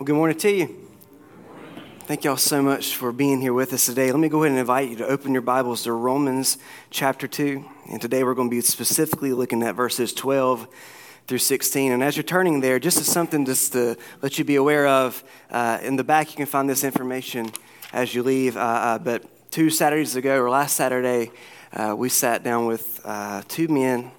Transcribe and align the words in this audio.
Well, 0.00 0.06
good 0.06 0.16
morning 0.16 0.38
to 0.38 0.50
you. 0.50 0.88
Thank 2.04 2.24
y'all 2.24 2.38
so 2.38 2.62
much 2.62 2.96
for 2.96 3.12
being 3.12 3.42
here 3.42 3.52
with 3.52 3.74
us 3.74 3.84
today. 3.84 4.10
Let 4.10 4.18
me 4.18 4.30
go 4.30 4.42
ahead 4.42 4.52
and 4.52 4.58
invite 4.58 4.88
you 4.88 4.96
to 4.96 5.06
open 5.06 5.34
your 5.34 5.42
Bibles 5.42 5.82
to 5.82 5.92
Romans 5.92 6.56
chapter 6.88 7.28
2. 7.28 7.62
And 7.90 8.00
today 8.00 8.24
we're 8.24 8.32
going 8.32 8.48
to 8.48 8.56
be 8.56 8.62
specifically 8.62 9.34
looking 9.34 9.62
at 9.62 9.74
verses 9.74 10.14
12 10.14 10.68
through 11.26 11.36
16. 11.36 11.92
And 11.92 12.02
as 12.02 12.16
you're 12.16 12.24
turning 12.24 12.62
there, 12.62 12.78
just 12.78 12.96
as 12.96 13.08
something 13.08 13.44
just 13.44 13.74
to 13.74 13.98
let 14.22 14.38
you 14.38 14.44
be 14.46 14.56
aware 14.56 14.86
of, 14.86 15.22
uh, 15.50 15.80
in 15.82 15.96
the 15.96 16.04
back 16.04 16.30
you 16.30 16.36
can 16.38 16.46
find 16.46 16.66
this 16.66 16.82
information 16.82 17.50
as 17.92 18.14
you 18.14 18.22
leave. 18.22 18.56
Uh, 18.56 18.60
uh, 18.60 18.98
but 18.98 19.50
two 19.50 19.68
Saturdays 19.68 20.16
ago, 20.16 20.40
or 20.40 20.48
last 20.48 20.78
Saturday, 20.78 21.30
uh, 21.74 21.94
we 21.94 22.08
sat 22.08 22.42
down 22.42 22.64
with 22.64 23.02
uh, 23.04 23.42
two 23.48 23.68
men 23.68 24.12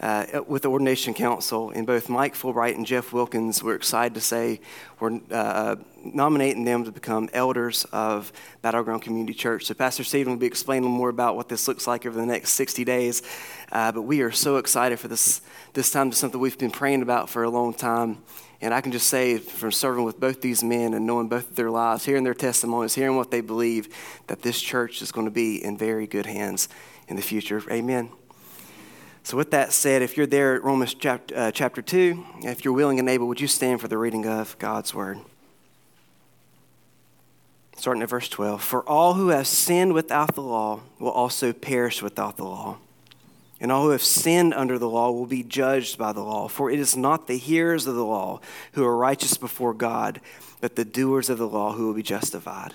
uh, 0.00 0.42
with 0.46 0.62
the 0.62 0.70
Ordination 0.70 1.14
Council, 1.14 1.70
and 1.70 1.86
both 1.86 2.08
Mike 2.08 2.34
Fulbright 2.34 2.74
and 2.74 2.84
Jeff 2.84 3.12
Wilkins 3.12 3.62
were 3.62 3.74
excited 3.74 4.14
to 4.14 4.20
say 4.20 4.60
we're 5.00 5.20
uh, 5.30 5.76
nominating 6.04 6.64
them 6.64 6.84
to 6.84 6.92
become 6.92 7.28
elders 7.32 7.84
of 7.92 8.32
Battleground 8.62 9.02
Community 9.02 9.34
Church. 9.34 9.66
So, 9.66 9.74
Pastor 9.74 10.04
Stephen 10.04 10.32
will 10.32 10.40
be 10.40 10.46
explaining 10.46 10.90
more 10.90 11.08
about 11.08 11.36
what 11.36 11.48
this 11.48 11.68
looks 11.68 11.86
like 11.86 12.06
over 12.06 12.18
the 12.18 12.26
next 12.26 12.50
60 12.50 12.84
days. 12.84 13.22
Uh, 13.70 13.92
but 13.92 14.02
we 14.02 14.20
are 14.22 14.32
so 14.32 14.56
excited 14.56 14.98
for 14.98 15.08
this, 15.08 15.40
this 15.72 15.90
time. 15.90 16.08
It's 16.08 16.18
something 16.18 16.40
we've 16.40 16.58
been 16.58 16.70
praying 16.70 17.02
about 17.02 17.30
for 17.30 17.44
a 17.44 17.50
long 17.50 17.72
time. 17.72 18.18
And 18.60 18.72
I 18.72 18.80
can 18.80 18.92
just 18.92 19.08
say, 19.08 19.38
from 19.38 19.72
serving 19.72 20.04
with 20.04 20.18
both 20.18 20.40
these 20.40 20.64
men 20.64 20.94
and 20.94 21.06
knowing 21.06 21.28
both 21.28 21.50
of 21.50 21.56
their 21.56 21.70
lives, 21.70 22.04
hearing 22.04 22.24
their 22.24 22.34
testimonies, 22.34 22.94
hearing 22.94 23.16
what 23.16 23.30
they 23.30 23.42
believe, 23.42 23.88
that 24.26 24.42
this 24.42 24.60
church 24.60 25.02
is 25.02 25.12
going 25.12 25.26
to 25.26 25.30
be 25.30 25.62
in 25.62 25.76
very 25.76 26.06
good 26.06 26.26
hands 26.26 26.68
in 27.06 27.16
the 27.16 27.22
future. 27.22 27.62
Amen. 27.70 28.10
So, 29.24 29.38
with 29.38 29.52
that 29.52 29.72
said, 29.72 30.02
if 30.02 30.18
you're 30.18 30.26
there 30.26 30.54
at 30.54 30.62
Romans 30.62 30.92
chapter, 30.92 31.34
uh, 31.34 31.50
chapter 31.50 31.80
2, 31.80 32.26
if 32.42 32.62
you're 32.62 32.74
willing 32.74 32.98
and 32.98 33.08
able, 33.08 33.26
would 33.28 33.40
you 33.40 33.48
stand 33.48 33.80
for 33.80 33.88
the 33.88 33.96
reading 33.96 34.26
of 34.26 34.56
God's 34.58 34.92
word? 34.92 35.18
Starting 37.74 38.02
at 38.02 38.10
verse 38.10 38.28
12 38.28 38.62
For 38.62 38.86
all 38.86 39.14
who 39.14 39.28
have 39.28 39.46
sinned 39.46 39.94
without 39.94 40.34
the 40.34 40.42
law 40.42 40.80
will 40.98 41.10
also 41.10 41.54
perish 41.54 42.02
without 42.02 42.36
the 42.36 42.44
law. 42.44 42.76
And 43.60 43.72
all 43.72 43.84
who 43.84 43.90
have 43.90 44.02
sinned 44.02 44.52
under 44.52 44.78
the 44.78 44.90
law 44.90 45.10
will 45.10 45.26
be 45.26 45.42
judged 45.42 45.96
by 45.96 46.12
the 46.12 46.20
law. 46.20 46.46
For 46.46 46.70
it 46.70 46.78
is 46.78 46.94
not 46.94 47.26
the 47.26 47.38
hearers 47.38 47.86
of 47.86 47.94
the 47.94 48.04
law 48.04 48.42
who 48.72 48.84
are 48.84 48.94
righteous 48.94 49.38
before 49.38 49.72
God, 49.72 50.20
but 50.60 50.76
the 50.76 50.84
doers 50.84 51.30
of 51.30 51.38
the 51.38 51.48
law 51.48 51.72
who 51.72 51.86
will 51.86 51.94
be 51.94 52.02
justified. 52.02 52.74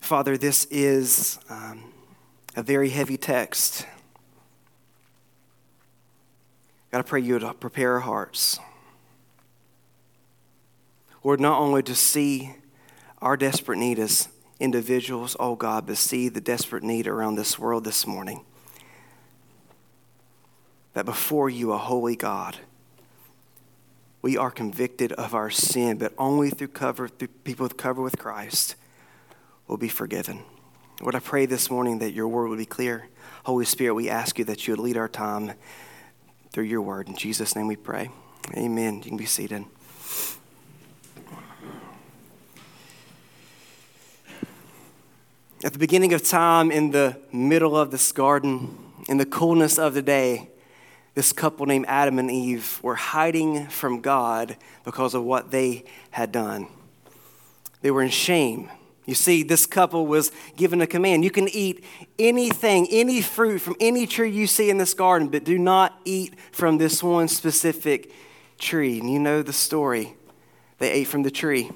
Father, 0.00 0.36
this 0.36 0.66
is 0.70 1.38
um, 1.48 1.92
a 2.54 2.62
very 2.62 2.90
heavy 2.90 3.16
text. 3.16 3.86
God, 6.90 6.98
I 6.98 7.02
pray 7.02 7.20
you 7.20 7.38
to 7.38 7.54
prepare 7.54 7.94
our 7.94 8.00
hearts. 8.00 8.58
Lord, 11.24 11.40
not 11.40 11.58
only 11.58 11.82
to 11.82 11.94
see 11.94 12.54
our 13.20 13.36
desperate 13.36 13.78
need 13.78 13.98
as 13.98 14.28
individuals, 14.60 15.36
oh 15.40 15.56
God, 15.56 15.86
but 15.86 15.96
see 15.96 16.28
the 16.28 16.40
desperate 16.40 16.84
need 16.84 17.06
around 17.06 17.34
this 17.34 17.58
world 17.58 17.84
this 17.84 18.06
morning. 18.06 18.44
That 20.94 21.04
before 21.04 21.50
you, 21.50 21.72
a 21.72 21.78
holy 21.78 22.16
God, 22.16 22.58
we 24.22 24.36
are 24.36 24.50
convicted 24.50 25.12
of 25.12 25.34
our 25.34 25.50
sin, 25.50 25.98
but 25.98 26.12
only 26.16 26.50
through 26.50 26.68
cover 26.68 27.08
through 27.08 27.28
people 27.28 27.68
covered 27.68 28.02
with 28.02 28.18
Christ 28.18 28.76
will 29.66 29.76
be 29.76 29.88
forgiven. 29.88 30.42
Lord, 31.00 31.14
I 31.14 31.20
pray 31.20 31.46
this 31.46 31.70
morning 31.70 31.98
that 31.98 32.12
your 32.12 32.28
word 32.28 32.48
will 32.48 32.56
be 32.56 32.64
clear. 32.64 33.08
Holy 33.44 33.64
Spirit, 33.64 33.94
we 33.94 34.08
ask 34.08 34.38
you 34.38 34.44
that 34.46 34.66
you 34.66 34.72
would 34.72 34.80
lead 34.80 34.96
our 34.96 35.08
time 35.08 35.52
through 36.50 36.64
your 36.64 36.82
word. 36.82 37.08
In 37.08 37.16
Jesus' 37.16 37.54
name 37.54 37.66
we 37.66 37.76
pray. 37.76 38.10
Amen. 38.56 38.96
You 38.96 39.02
can 39.02 39.16
be 39.16 39.26
seated. 39.26 39.64
At 45.64 45.72
the 45.72 45.78
beginning 45.78 46.12
of 46.12 46.22
time, 46.22 46.70
in 46.70 46.92
the 46.92 47.18
middle 47.32 47.76
of 47.76 47.90
this 47.90 48.12
garden, 48.12 48.78
in 49.08 49.16
the 49.18 49.26
coolness 49.26 49.78
of 49.78 49.94
the 49.94 50.02
day, 50.02 50.48
this 51.14 51.32
couple 51.32 51.66
named 51.66 51.86
Adam 51.88 52.18
and 52.18 52.30
Eve 52.30 52.78
were 52.82 52.94
hiding 52.94 53.66
from 53.68 54.00
God 54.00 54.56
because 54.84 55.14
of 55.14 55.24
what 55.24 55.50
they 55.50 55.84
had 56.10 56.30
done. 56.30 56.68
They 57.80 57.90
were 57.90 58.02
in 58.02 58.10
shame. 58.10 58.70
You 59.06 59.14
see, 59.14 59.44
this 59.44 59.66
couple 59.66 60.06
was 60.06 60.32
given 60.56 60.80
a 60.80 60.86
command. 60.86 61.22
You 61.22 61.30
can 61.30 61.48
eat 61.48 61.84
anything, 62.18 62.88
any 62.90 63.22
fruit 63.22 63.60
from 63.60 63.76
any 63.78 64.06
tree 64.06 64.30
you 64.30 64.48
see 64.48 64.68
in 64.68 64.78
this 64.78 64.94
garden, 64.94 65.28
but 65.28 65.44
do 65.44 65.58
not 65.58 65.98
eat 66.04 66.34
from 66.50 66.78
this 66.78 67.02
one 67.02 67.28
specific 67.28 68.12
tree. 68.58 68.98
And 68.98 69.10
you 69.10 69.20
know 69.20 69.42
the 69.42 69.52
story. 69.52 70.14
They 70.78 70.90
ate 70.90 71.06
from 71.06 71.22
the 71.22 71.30
tree. 71.30 71.70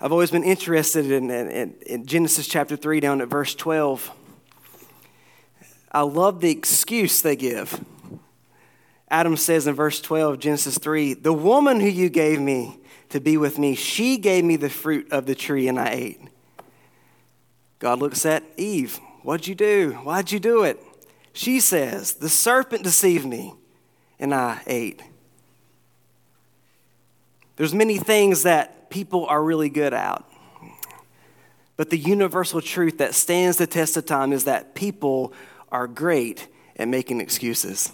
I've 0.00 0.12
always 0.12 0.32
been 0.32 0.44
interested 0.44 1.10
in, 1.10 1.30
in, 1.30 1.74
in 1.86 2.04
Genesis 2.04 2.48
chapter 2.48 2.76
3 2.76 2.98
down 2.98 3.20
at 3.20 3.28
verse 3.28 3.54
12. 3.54 4.10
I 5.92 6.00
love 6.02 6.40
the 6.40 6.50
excuse 6.50 7.22
they 7.22 7.36
give. 7.36 7.82
Adam 9.08 9.36
says 9.36 9.68
in 9.68 9.74
verse 9.76 10.00
12, 10.00 10.40
Genesis 10.40 10.76
3, 10.76 11.14
The 11.14 11.32
woman 11.32 11.78
who 11.78 11.86
you 11.86 12.08
gave 12.08 12.40
me 12.40 12.80
to 13.14 13.20
be 13.20 13.36
with 13.36 13.60
me. 13.60 13.76
She 13.76 14.16
gave 14.18 14.44
me 14.44 14.56
the 14.56 14.68
fruit 14.68 15.12
of 15.12 15.24
the 15.24 15.36
tree 15.36 15.68
and 15.68 15.78
I 15.78 15.90
ate. 15.90 16.20
God 17.78 18.00
looks 18.00 18.26
at 18.26 18.42
Eve. 18.56 18.98
What'd 19.22 19.46
you 19.46 19.54
do? 19.54 19.92
Why'd 20.02 20.32
you 20.32 20.40
do 20.40 20.64
it? 20.64 20.82
She 21.32 21.60
says, 21.60 22.14
The 22.14 22.28
serpent 22.28 22.82
deceived 22.82 23.24
me 23.24 23.54
and 24.18 24.34
I 24.34 24.62
ate. 24.66 25.00
There's 27.54 27.72
many 27.72 27.98
things 27.98 28.42
that 28.42 28.90
people 28.90 29.26
are 29.26 29.44
really 29.44 29.68
good 29.68 29.94
at. 29.94 30.24
But 31.76 31.90
the 31.90 31.98
universal 31.98 32.60
truth 32.60 32.98
that 32.98 33.14
stands 33.14 33.58
the 33.58 33.68
test 33.68 33.96
of 33.96 34.06
time 34.06 34.32
is 34.32 34.42
that 34.42 34.74
people 34.74 35.32
are 35.70 35.86
great 35.86 36.48
at 36.74 36.88
making 36.88 37.20
excuses. 37.20 37.92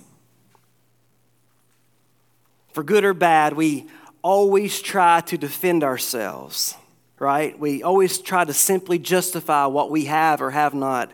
For 2.73 2.83
good 2.83 3.05
or 3.05 3.13
bad, 3.13 3.53
we 3.53 3.87
always 4.23 4.81
try 4.81 5.21
to 5.23 5.39
defend 5.39 5.85
ourselves, 5.85 6.77
right? 7.19 7.59
We 7.59 7.83
always 7.83 8.19
try 8.19 8.45
to 8.45 8.53
simply 8.53 8.99
justify 8.99 9.67
what 9.67 9.91
we 9.91 10.07
have 10.07 10.41
or 10.41 10.51
have 10.51 10.75
not 10.75 11.13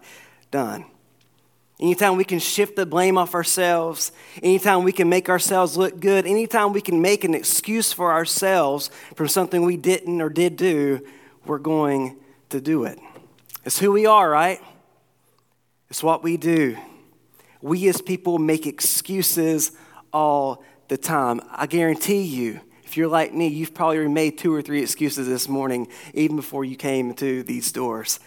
done. 0.50 0.84
Anytime 1.78 2.16
we 2.16 2.24
can 2.24 2.38
shift 2.38 2.74
the 2.76 2.86
blame 2.86 3.18
off 3.18 3.34
ourselves, 3.34 4.10
anytime 4.42 4.82
we 4.82 4.92
can 4.92 5.10
make 5.10 5.28
ourselves 5.28 5.76
look 5.76 6.00
good, 6.00 6.26
anytime 6.26 6.72
we 6.72 6.80
can 6.80 7.02
make 7.02 7.22
an 7.22 7.34
excuse 7.34 7.92
for 7.92 8.12
ourselves 8.12 8.90
from 9.14 9.28
something 9.28 9.62
we 9.62 9.76
didn't 9.76 10.22
or 10.22 10.30
did 10.30 10.56
do, 10.56 11.06
we're 11.44 11.58
going 11.58 12.16
to 12.48 12.62
do 12.62 12.84
it. 12.84 12.98
It's 13.64 13.78
who 13.78 13.92
we 13.92 14.06
are, 14.06 14.30
right? 14.30 14.60
It's 15.90 16.02
what 16.02 16.22
we 16.22 16.38
do. 16.38 16.78
We 17.60 17.88
as 17.88 18.00
people 18.00 18.38
make 18.38 18.66
excuses 18.66 19.72
all 20.12 20.64
the 20.88 20.96
time. 20.96 21.40
I 21.50 21.66
guarantee 21.66 22.22
you, 22.22 22.60
you're 22.96 23.08
like 23.08 23.34
me, 23.34 23.48
you've 23.48 23.74
probably 23.74 24.08
made 24.08 24.38
two 24.38 24.54
or 24.54 24.62
three 24.62 24.82
excuses 24.82 25.26
this 25.28 25.48
morning, 25.48 25.88
even 26.14 26.36
before 26.36 26.64
you 26.64 26.76
came 26.76 27.14
to 27.14 27.42
these 27.42 27.72
doors. 27.72 28.20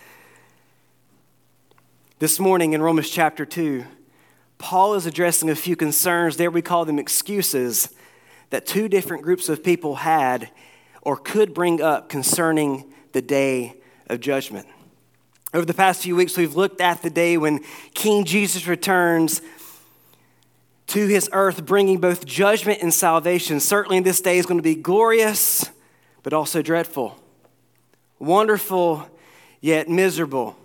This 2.20 2.40
morning 2.40 2.74
in 2.74 2.82
Romans 2.82 3.10
chapter 3.10 3.46
2, 3.46 3.86
Paul 4.58 4.96
is 4.96 5.06
addressing 5.06 5.50
a 5.50 5.56
few 5.56 5.76
concerns. 5.76 6.38
There 6.38 6.52
we 6.52 6.62
call 6.62 6.84
them 6.86 7.00
excuses 7.00 7.94
that 8.50 8.66
two 8.66 8.90
different 8.90 9.24
groups 9.24 9.48
of 9.48 9.64
people 9.64 9.96
had 9.96 10.50
or 11.02 11.16
could 11.16 11.54
bring 11.54 11.82
up 11.82 12.10
concerning 12.10 12.92
the 13.14 13.22
day 13.22 13.76
of 14.08 14.20
judgment. 14.20 14.68
Over 15.54 15.66
the 15.66 15.74
past 15.74 16.04
few 16.04 16.16
weeks, 16.16 16.38
we've 16.38 16.56
looked 16.56 16.82
at 16.82 17.02
the 17.02 17.10
day 17.10 17.38
when 17.38 17.62
King 17.94 18.26
Jesus 18.26 18.68
returns 18.68 19.42
to 20.90 21.08
his 21.08 21.30
earth, 21.34 21.66
bringing 21.66 22.00
both 22.00 22.26
judgment 22.26 22.82
and 22.82 22.94
salvation. 22.94 23.60
Certainly, 23.60 24.02
this 24.02 24.22
day 24.22 24.38
is 24.38 24.46
going 24.46 24.58
to 24.58 24.64
be 24.64 24.76
glorious, 24.76 25.70
but 26.24 26.34
also 26.34 26.62
dreadful, 26.62 27.18
wonderful, 28.20 29.08
yet 29.62 29.90
miserable. 29.90 30.56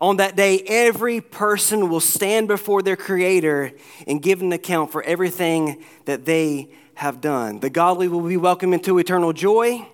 On 0.00 0.18
that 0.18 0.36
day, 0.36 0.60
every 0.66 1.20
person 1.20 1.88
will 1.88 2.00
stand 2.00 2.46
before 2.46 2.82
their 2.82 2.96
Creator 2.96 3.72
and 4.06 4.22
give 4.22 4.42
an 4.42 4.52
account 4.52 4.92
for 4.92 5.02
everything 5.02 5.82
that 6.04 6.24
they 6.24 6.68
have 6.94 7.20
done. 7.20 7.60
The 7.60 7.70
godly 7.70 8.06
will 8.06 8.20
be 8.20 8.36
welcomed 8.36 8.74
into 8.74 8.98
eternal 8.98 9.32
joy, 9.32 9.86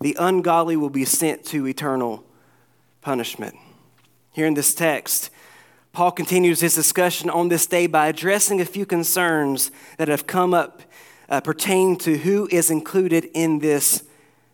the 0.00 0.16
ungodly 0.18 0.76
will 0.76 0.90
be 0.90 1.04
sent 1.04 1.44
to 1.46 1.66
eternal 1.66 2.24
punishment. 3.00 3.56
Here 4.32 4.46
in 4.46 4.54
this 4.54 4.74
text, 4.74 5.30
Paul 5.98 6.12
continues 6.12 6.60
his 6.60 6.76
discussion 6.76 7.28
on 7.28 7.48
this 7.48 7.66
day 7.66 7.88
by 7.88 8.06
addressing 8.06 8.60
a 8.60 8.64
few 8.64 8.86
concerns 8.86 9.72
that 9.96 10.06
have 10.06 10.28
come 10.28 10.54
up 10.54 10.82
uh, 11.28 11.40
pertaining 11.40 11.96
to 11.96 12.18
who 12.18 12.48
is 12.52 12.70
included 12.70 13.28
in 13.34 13.58
this 13.58 14.04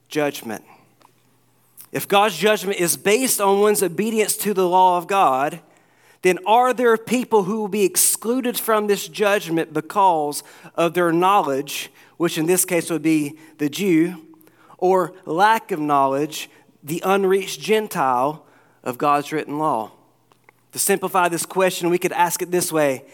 judgment. 0.09 0.65
If 1.93 2.09
God's 2.09 2.39
judgment 2.39 2.81
is 2.81 2.97
based 2.97 3.43
on 3.43 3.61
one's 3.61 3.83
obedience 3.83 4.39
to 4.39 4.55
the 4.55 4.67
law 4.67 4.97
of 4.97 5.07
God, 5.07 5.61
then 6.23 6.39
are 6.47 6.73
there 6.73 6.97
people 6.97 7.43
who 7.43 7.61
will 7.61 7.69
be 7.69 7.85
excluded 7.85 8.59
from 8.59 8.87
this 8.87 9.07
judgment 9.07 9.75
because 9.75 10.43
of 10.77 10.95
their 10.95 11.13
knowledge, 11.13 11.91
which 12.17 12.39
in 12.39 12.47
this 12.47 12.65
case 12.65 12.89
would 12.89 13.03
be 13.03 13.39
the 13.59 13.69
Jew, 13.69 14.17
or 14.79 15.13
lack 15.27 15.73
of 15.73 15.79
knowledge, 15.79 16.49
the 16.83 17.03
unreached 17.05 17.61
Gentile 17.61 18.47
of 18.83 18.97
God's 18.97 19.31
written 19.31 19.59
law? 19.59 19.93
To 20.75 20.81
simplify 20.81 21.29
this 21.29 21.47
question, 21.47 21.89
we 21.89 21.99
could 21.99 22.11
ask 22.11 22.43
it 22.43 22.51
this 22.51 22.73
way 22.73 23.05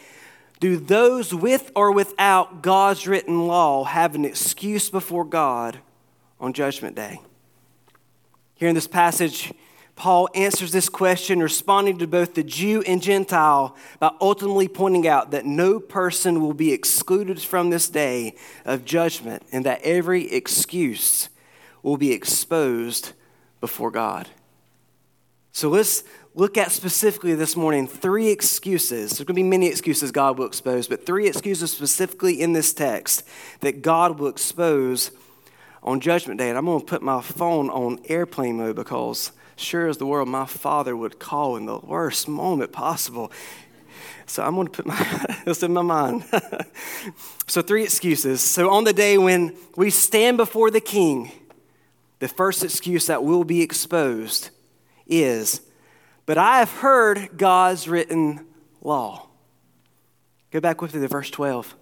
Do 0.60 0.78
those 0.78 1.34
with 1.34 1.70
or 1.76 1.92
without 1.92 2.62
God's 2.62 3.06
written 3.06 3.46
law 3.46 3.84
have 3.84 4.14
an 4.14 4.24
excuse 4.24 4.88
before 4.88 5.26
God 5.26 5.78
on 6.40 6.54
Judgment 6.54 6.96
Day? 6.96 7.20
Here 8.54 8.70
in 8.70 8.74
this 8.74 8.86
passage, 8.86 9.52
Paul 9.94 10.30
answers 10.34 10.72
this 10.72 10.88
question, 10.88 11.42
responding 11.42 11.98
to 11.98 12.06
both 12.06 12.32
the 12.32 12.42
Jew 12.42 12.80
and 12.86 13.02
Gentile 13.02 13.76
by 13.98 14.10
ultimately 14.22 14.66
pointing 14.66 15.06
out 15.06 15.30
that 15.32 15.44
no 15.44 15.78
person 15.78 16.40
will 16.40 16.54
be 16.54 16.72
excluded 16.72 17.42
from 17.42 17.68
this 17.68 17.90
day 17.90 18.36
of 18.64 18.86
judgment 18.86 19.42
and 19.52 19.66
that 19.66 19.82
every 19.82 20.32
excuse 20.32 21.28
will 21.82 21.98
be 21.98 22.12
exposed 22.12 23.12
before 23.60 23.90
God. 23.90 24.30
So 25.52 25.68
let's 25.68 26.04
look 26.34 26.56
at 26.56 26.70
specifically 26.70 27.34
this 27.34 27.56
morning 27.56 27.86
three 27.86 28.28
excuses. 28.28 29.10
There's 29.10 29.18
going 29.18 29.26
to 29.26 29.34
be 29.34 29.42
many 29.42 29.66
excuses 29.66 30.12
God 30.12 30.38
will 30.38 30.46
expose, 30.46 30.86
but 30.86 31.04
three 31.04 31.26
excuses 31.26 31.72
specifically 31.72 32.40
in 32.40 32.52
this 32.52 32.72
text 32.72 33.26
that 33.60 33.82
God 33.82 34.18
will 34.18 34.28
expose 34.28 35.10
on 35.82 36.00
Judgment 36.00 36.38
Day. 36.38 36.48
And 36.48 36.58
I'm 36.58 36.66
going 36.66 36.80
to 36.80 36.86
put 36.86 37.02
my 37.02 37.20
phone 37.20 37.68
on 37.70 37.98
airplane 38.08 38.58
mode 38.58 38.76
because, 38.76 39.32
sure 39.56 39.88
as 39.88 39.96
the 39.96 40.06
world, 40.06 40.28
my 40.28 40.46
father 40.46 40.96
would 40.96 41.18
call 41.18 41.56
in 41.56 41.66
the 41.66 41.78
worst 41.78 42.28
moment 42.28 42.72
possible. 42.72 43.32
So 44.26 44.44
I'm 44.44 44.54
going 44.54 44.68
to 44.68 44.72
put 44.72 44.86
my 44.86 45.36
this 45.44 45.62
in 45.64 45.72
my 45.72 45.82
mind. 45.82 46.24
so 47.48 47.60
three 47.60 47.82
excuses. 47.82 48.40
So 48.40 48.70
on 48.70 48.84
the 48.84 48.92
day 48.92 49.18
when 49.18 49.56
we 49.76 49.90
stand 49.90 50.36
before 50.36 50.70
the 50.70 50.80
King, 50.80 51.32
the 52.20 52.28
first 52.28 52.62
excuse 52.62 53.06
that 53.06 53.24
will 53.24 53.44
be 53.44 53.62
exposed 53.62 54.50
is 55.08 55.62
but 56.30 56.38
I 56.38 56.60
have 56.60 56.70
heard 56.70 57.36
God's 57.36 57.88
written 57.88 58.46
law. 58.82 59.26
Go 60.52 60.60
back 60.60 60.80
with 60.80 60.94
me 60.94 61.00
to 61.00 61.08
verse 61.08 61.28
12. 61.28 61.74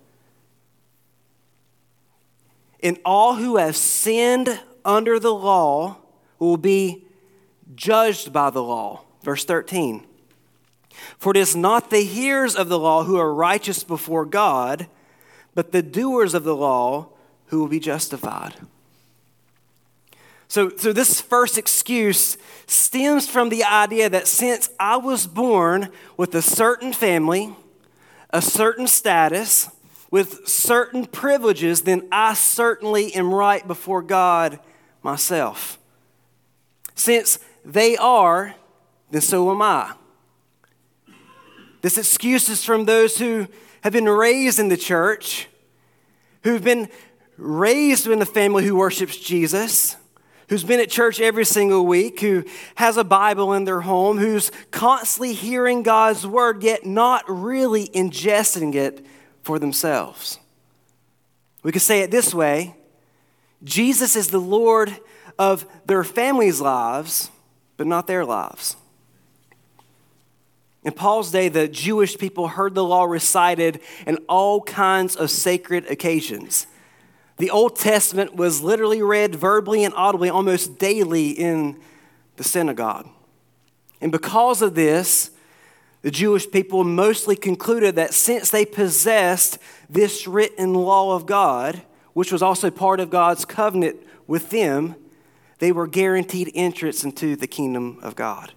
And 2.82 2.98
all 3.04 3.34
who 3.34 3.58
have 3.58 3.76
sinned 3.76 4.58
under 4.86 5.20
the 5.20 5.34
law 5.34 5.98
will 6.38 6.56
be 6.56 7.04
judged 7.74 8.32
by 8.32 8.48
the 8.48 8.62
law. 8.62 9.04
Verse 9.22 9.44
13. 9.44 10.06
For 11.18 11.32
it 11.32 11.36
is 11.36 11.54
not 11.54 11.90
the 11.90 12.04
hearers 12.04 12.56
of 12.56 12.70
the 12.70 12.78
law 12.78 13.04
who 13.04 13.18
are 13.18 13.34
righteous 13.34 13.84
before 13.84 14.24
God, 14.24 14.86
but 15.54 15.72
the 15.72 15.82
doers 15.82 16.32
of 16.32 16.44
the 16.44 16.56
law 16.56 17.10
who 17.48 17.60
will 17.60 17.68
be 17.68 17.80
justified. 17.80 18.54
So, 20.48 20.70
so 20.76 20.94
this 20.94 21.20
first 21.20 21.58
excuse 21.58 22.38
stems 22.66 23.28
from 23.28 23.50
the 23.50 23.64
idea 23.64 24.08
that 24.08 24.26
since 24.26 24.70
I 24.80 24.96
was 24.96 25.26
born 25.26 25.90
with 26.16 26.34
a 26.34 26.42
certain 26.42 26.94
family, 26.94 27.54
a 28.30 28.40
certain 28.40 28.86
status, 28.86 29.68
with 30.10 30.48
certain 30.48 31.04
privileges, 31.04 31.82
then 31.82 32.08
I 32.10 32.32
certainly 32.32 33.14
am 33.14 33.32
right 33.32 33.66
before 33.66 34.00
God 34.00 34.58
myself. 35.02 35.78
Since 36.94 37.38
they 37.62 37.98
are, 37.98 38.54
then 39.10 39.20
so 39.20 39.50
am 39.50 39.60
I. 39.60 39.92
This 41.82 41.98
excuse 41.98 42.48
is 42.48 42.64
from 42.64 42.86
those 42.86 43.18
who 43.18 43.48
have 43.82 43.92
been 43.92 44.08
raised 44.08 44.58
in 44.58 44.68
the 44.68 44.78
church, 44.78 45.46
who've 46.42 46.64
been 46.64 46.88
raised 47.36 48.06
in 48.06 48.20
a 48.22 48.26
family 48.26 48.64
who 48.64 48.76
worships 48.76 49.16
Jesus 49.18 49.96
who's 50.48 50.64
been 50.64 50.80
at 50.80 50.90
church 50.90 51.20
every 51.20 51.44
single 51.44 51.86
week, 51.86 52.20
who 52.20 52.44
has 52.76 52.96
a 52.96 53.04
Bible 53.04 53.52
in 53.52 53.64
their 53.64 53.82
home, 53.82 54.18
who's 54.18 54.50
constantly 54.70 55.34
hearing 55.34 55.82
God's 55.82 56.26
word, 56.26 56.62
yet 56.62 56.84
not 56.84 57.24
really 57.28 57.88
ingesting 57.88 58.74
it 58.74 59.04
for 59.42 59.58
themselves. 59.58 60.38
We 61.62 61.72
could 61.72 61.82
say 61.82 62.00
it 62.00 62.10
this 62.10 62.34
way 62.34 62.76
Jesus 63.62 64.16
is 64.16 64.28
the 64.28 64.38
Lord 64.38 64.96
of 65.38 65.66
their 65.86 66.04
families' 66.04 66.60
lives, 66.60 67.30
but 67.76 67.86
not 67.86 68.06
their 68.06 68.24
lives. 68.24 68.76
In 70.84 70.92
Paul's 70.92 71.30
day, 71.30 71.48
the 71.48 71.68
Jewish 71.68 72.16
people 72.16 72.48
heard 72.48 72.74
the 72.74 72.84
law 72.84 73.04
recited 73.04 73.80
in 74.06 74.16
all 74.28 74.62
kinds 74.62 75.16
of 75.16 75.30
sacred 75.30 75.90
occasions. 75.90 76.66
The 77.38 77.50
Old 77.50 77.76
Testament 77.76 78.34
was 78.34 78.62
literally 78.62 79.00
read 79.00 79.34
verbally 79.34 79.84
and 79.84 79.94
audibly 79.94 80.28
almost 80.28 80.78
daily 80.78 81.30
in 81.30 81.78
the 82.36 82.44
synagogue. 82.44 83.08
And 84.00 84.10
because 84.12 84.60
of 84.60 84.74
this, 84.74 85.30
the 86.02 86.10
Jewish 86.10 86.50
people 86.50 86.84
mostly 86.84 87.36
concluded 87.36 87.96
that 87.96 88.14
since 88.14 88.50
they 88.50 88.64
possessed 88.64 89.58
this 89.88 90.26
written 90.26 90.74
law 90.74 91.14
of 91.14 91.26
God, 91.26 91.82
which 92.12 92.32
was 92.32 92.42
also 92.42 92.70
part 92.70 93.00
of 93.00 93.10
God's 93.10 93.44
covenant 93.44 93.96
with 94.26 94.50
them, 94.50 94.96
they 95.58 95.72
were 95.72 95.86
guaranteed 95.86 96.50
entrance 96.54 97.04
into 97.04 97.36
the 97.36 97.46
kingdom 97.46 97.98
of 98.02 98.14
God. 98.14 98.52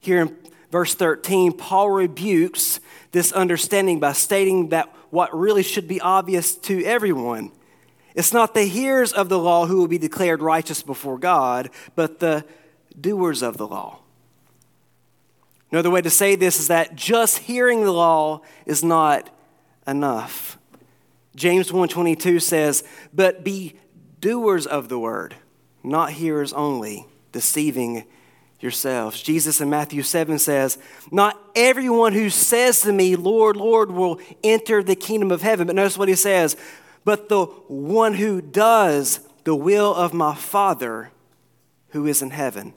Here 0.00 0.20
in 0.22 0.36
verse 0.70 0.94
13, 0.94 1.52
Paul 1.52 1.90
rebukes 1.90 2.80
this 3.12 3.32
understanding 3.32 4.00
by 4.00 4.12
stating 4.12 4.70
that 4.70 4.94
what 5.12 5.36
really 5.38 5.62
should 5.62 5.86
be 5.86 6.00
obvious 6.00 6.54
to 6.54 6.82
everyone. 6.86 7.52
It's 8.14 8.32
not 8.32 8.54
the 8.54 8.64
hearers 8.64 9.12
of 9.12 9.28
the 9.28 9.38
law 9.38 9.66
who 9.66 9.76
will 9.76 9.86
be 9.86 9.98
declared 9.98 10.40
righteous 10.40 10.82
before 10.82 11.18
God, 11.18 11.68
but 11.94 12.18
the 12.18 12.46
doers 12.98 13.42
of 13.42 13.58
the 13.58 13.66
law. 13.66 13.98
Another 15.70 15.90
way 15.90 16.00
to 16.00 16.08
say 16.08 16.34
this 16.34 16.58
is 16.58 16.68
that 16.68 16.96
just 16.96 17.40
hearing 17.40 17.84
the 17.84 17.92
law 17.92 18.40
is 18.64 18.82
not 18.82 19.28
enough. 19.86 20.56
James 21.36 21.70
1:22 21.70 22.40
says, 22.40 22.82
"But 23.12 23.44
be 23.44 23.74
doers 24.18 24.66
of 24.66 24.88
the 24.88 24.98
word, 24.98 25.34
not 25.82 26.12
hearers 26.12 26.54
only, 26.54 27.06
deceiving 27.32 28.04
yourselves. 28.62 29.20
Jesus 29.20 29.60
in 29.60 29.68
Matthew 29.68 30.02
7 30.02 30.38
says, 30.38 30.78
Not 31.10 31.38
everyone 31.54 32.12
who 32.12 32.30
says 32.30 32.80
to 32.82 32.92
me, 32.92 33.16
Lord, 33.16 33.56
Lord, 33.56 33.90
will 33.90 34.20
enter 34.44 34.82
the 34.82 34.94
kingdom 34.94 35.30
of 35.30 35.42
heaven. 35.42 35.66
But 35.66 35.76
notice 35.76 35.98
what 35.98 36.08
he 36.08 36.14
says, 36.14 36.56
but 37.04 37.28
the 37.28 37.46
one 37.46 38.14
who 38.14 38.40
does 38.40 39.20
the 39.44 39.54
will 39.54 39.94
of 39.94 40.14
my 40.14 40.34
Father 40.34 41.10
who 41.88 42.06
is 42.06 42.22
in 42.22 42.30
heaven. 42.30 42.74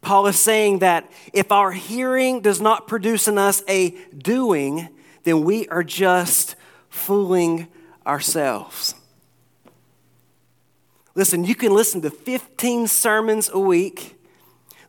Paul 0.00 0.26
is 0.26 0.38
saying 0.38 0.80
that 0.80 1.10
if 1.32 1.50
our 1.50 1.72
hearing 1.72 2.40
does 2.40 2.60
not 2.60 2.86
produce 2.86 3.26
in 3.26 3.38
us 3.38 3.62
a 3.68 3.90
doing, 4.16 4.88
then 5.24 5.44
we 5.44 5.66
are 5.68 5.84
just 5.84 6.56
fooling 6.88 7.68
ourselves. 8.06 8.94
Listen, 11.16 11.44
you 11.44 11.54
can 11.54 11.72
listen 11.72 12.00
to 12.02 12.10
15 12.10 12.88
sermons 12.88 13.48
a 13.52 13.58
week, 13.58 14.16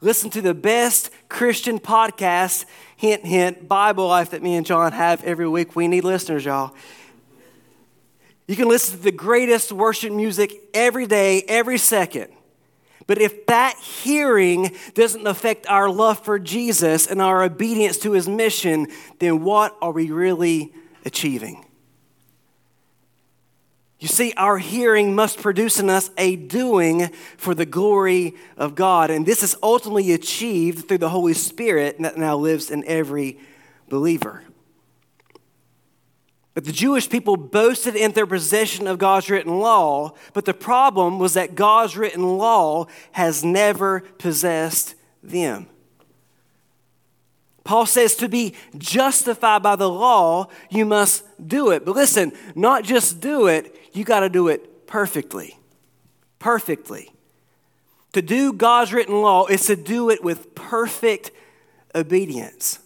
listen 0.01 0.32
to 0.32 0.41
the 0.41 0.55
best 0.55 1.12
Christian 1.29 1.79
podcast, 1.79 2.65
hint, 2.98 3.25
hint, 3.25 3.67
Bible 3.67 4.08
Life 4.08 4.32
that 4.32 4.41
me 4.41 4.55
and 4.55 4.65
John 4.65 4.91
have 4.91 5.24
every 5.24 5.48
week. 5.48 5.75
We 5.75 5.88
need 5.88 6.03
listeners, 6.03 6.44
y'all. 6.44 6.75
You 8.48 8.55
can 8.55 8.67
listen 8.67 8.98
to 8.98 9.03
the 9.03 9.12
greatest 9.12 9.72
worship 9.72 10.12
music 10.12 10.53
every 10.74 11.05
day, 11.05 11.44
every 11.48 11.77
second. 11.77 12.32
But 13.08 13.20
if 13.20 13.46
that 13.46 13.77
hearing 13.77 14.75
doesn't 14.96 15.27
affect 15.27 15.67
our 15.67 15.89
love 15.89 16.24
for 16.25 16.39
Jesus 16.39 17.05
and 17.05 17.22
our 17.22 17.44
obedience 17.44 17.98
to 18.00 18.13
his 18.13 18.27
mission, 18.27 18.88
then 19.20 19.44
what 19.44 19.77
are 19.79 19.91
we 19.91 20.10
really 20.10 20.74
achieving? 21.05 21.64
You 24.00 24.08
see, 24.10 24.34
our 24.36 24.58
hearing 24.58 25.16
must 25.16 25.42
produce 25.42 25.80
in 25.80 25.90
us 25.90 26.12
a 26.18 26.36
doing 26.36 27.08
for 27.38 27.56
the 27.56 27.66
glory 27.66 28.36
of 28.58 28.75
God. 28.75 29.10
And 29.10 29.25
this 29.25 29.42
is 29.42 29.56
ultimately 29.64 30.12
achieved 30.12 30.88
through 30.88 30.98
the 30.98 31.10
Holy 31.10 31.34
Spirit 31.34 32.00
that 32.02 32.18
now 32.18 32.36
lives 32.36 32.70
in 32.70 32.84
every 32.86 33.40
believer. 33.88 34.44
But 36.54 36.66
the 36.66 36.72
Jewish 36.72 37.10
people 37.10 37.36
boasted 37.36 37.96
in 37.96 38.14
their 38.14 38.25
possession 38.25 38.88
of 38.88 38.98
God's 38.98 39.30
written 39.30 39.60
law, 39.60 40.14
but 40.34 40.46
the 40.46 40.54
problem 40.54 41.20
was 41.20 41.34
that 41.34 41.56
God's 41.56 41.98
written 41.98 42.38
law 42.38 42.88
has 43.12 43.44
never 43.44 44.00
possessed 44.00 44.96
them. 45.22 45.68
Paul 47.65 47.88
says 47.88 48.15
to 48.17 48.29
be 48.29 48.53
justified 48.77 49.63
by 49.63 49.75
the 49.75 49.89
law, 49.89 50.48
you 50.69 50.86
must 50.86 51.24
do 51.45 51.72
it. 51.72 51.84
But 51.84 51.95
listen, 51.95 52.31
not 52.53 52.84
just 52.84 53.19
do 53.19 53.48
it, 53.48 53.75
you 53.91 54.05
got 54.05 54.22
to 54.22 54.29
do 54.29 54.48
it 54.48 54.88
perfectly. 54.88 55.57
Perfectly. 56.38 57.12
To 58.13 58.22
do 58.22 58.53
God's 58.53 58.93
written 58.93 59.19
law 59.19 59.48
is 59.48 59.65
to 59.65 59.75
do 59.75 60.12
it 60.12 60.24
with 60.24 60.53
perfect 60.53 61.31
obedience. 61.95 62.79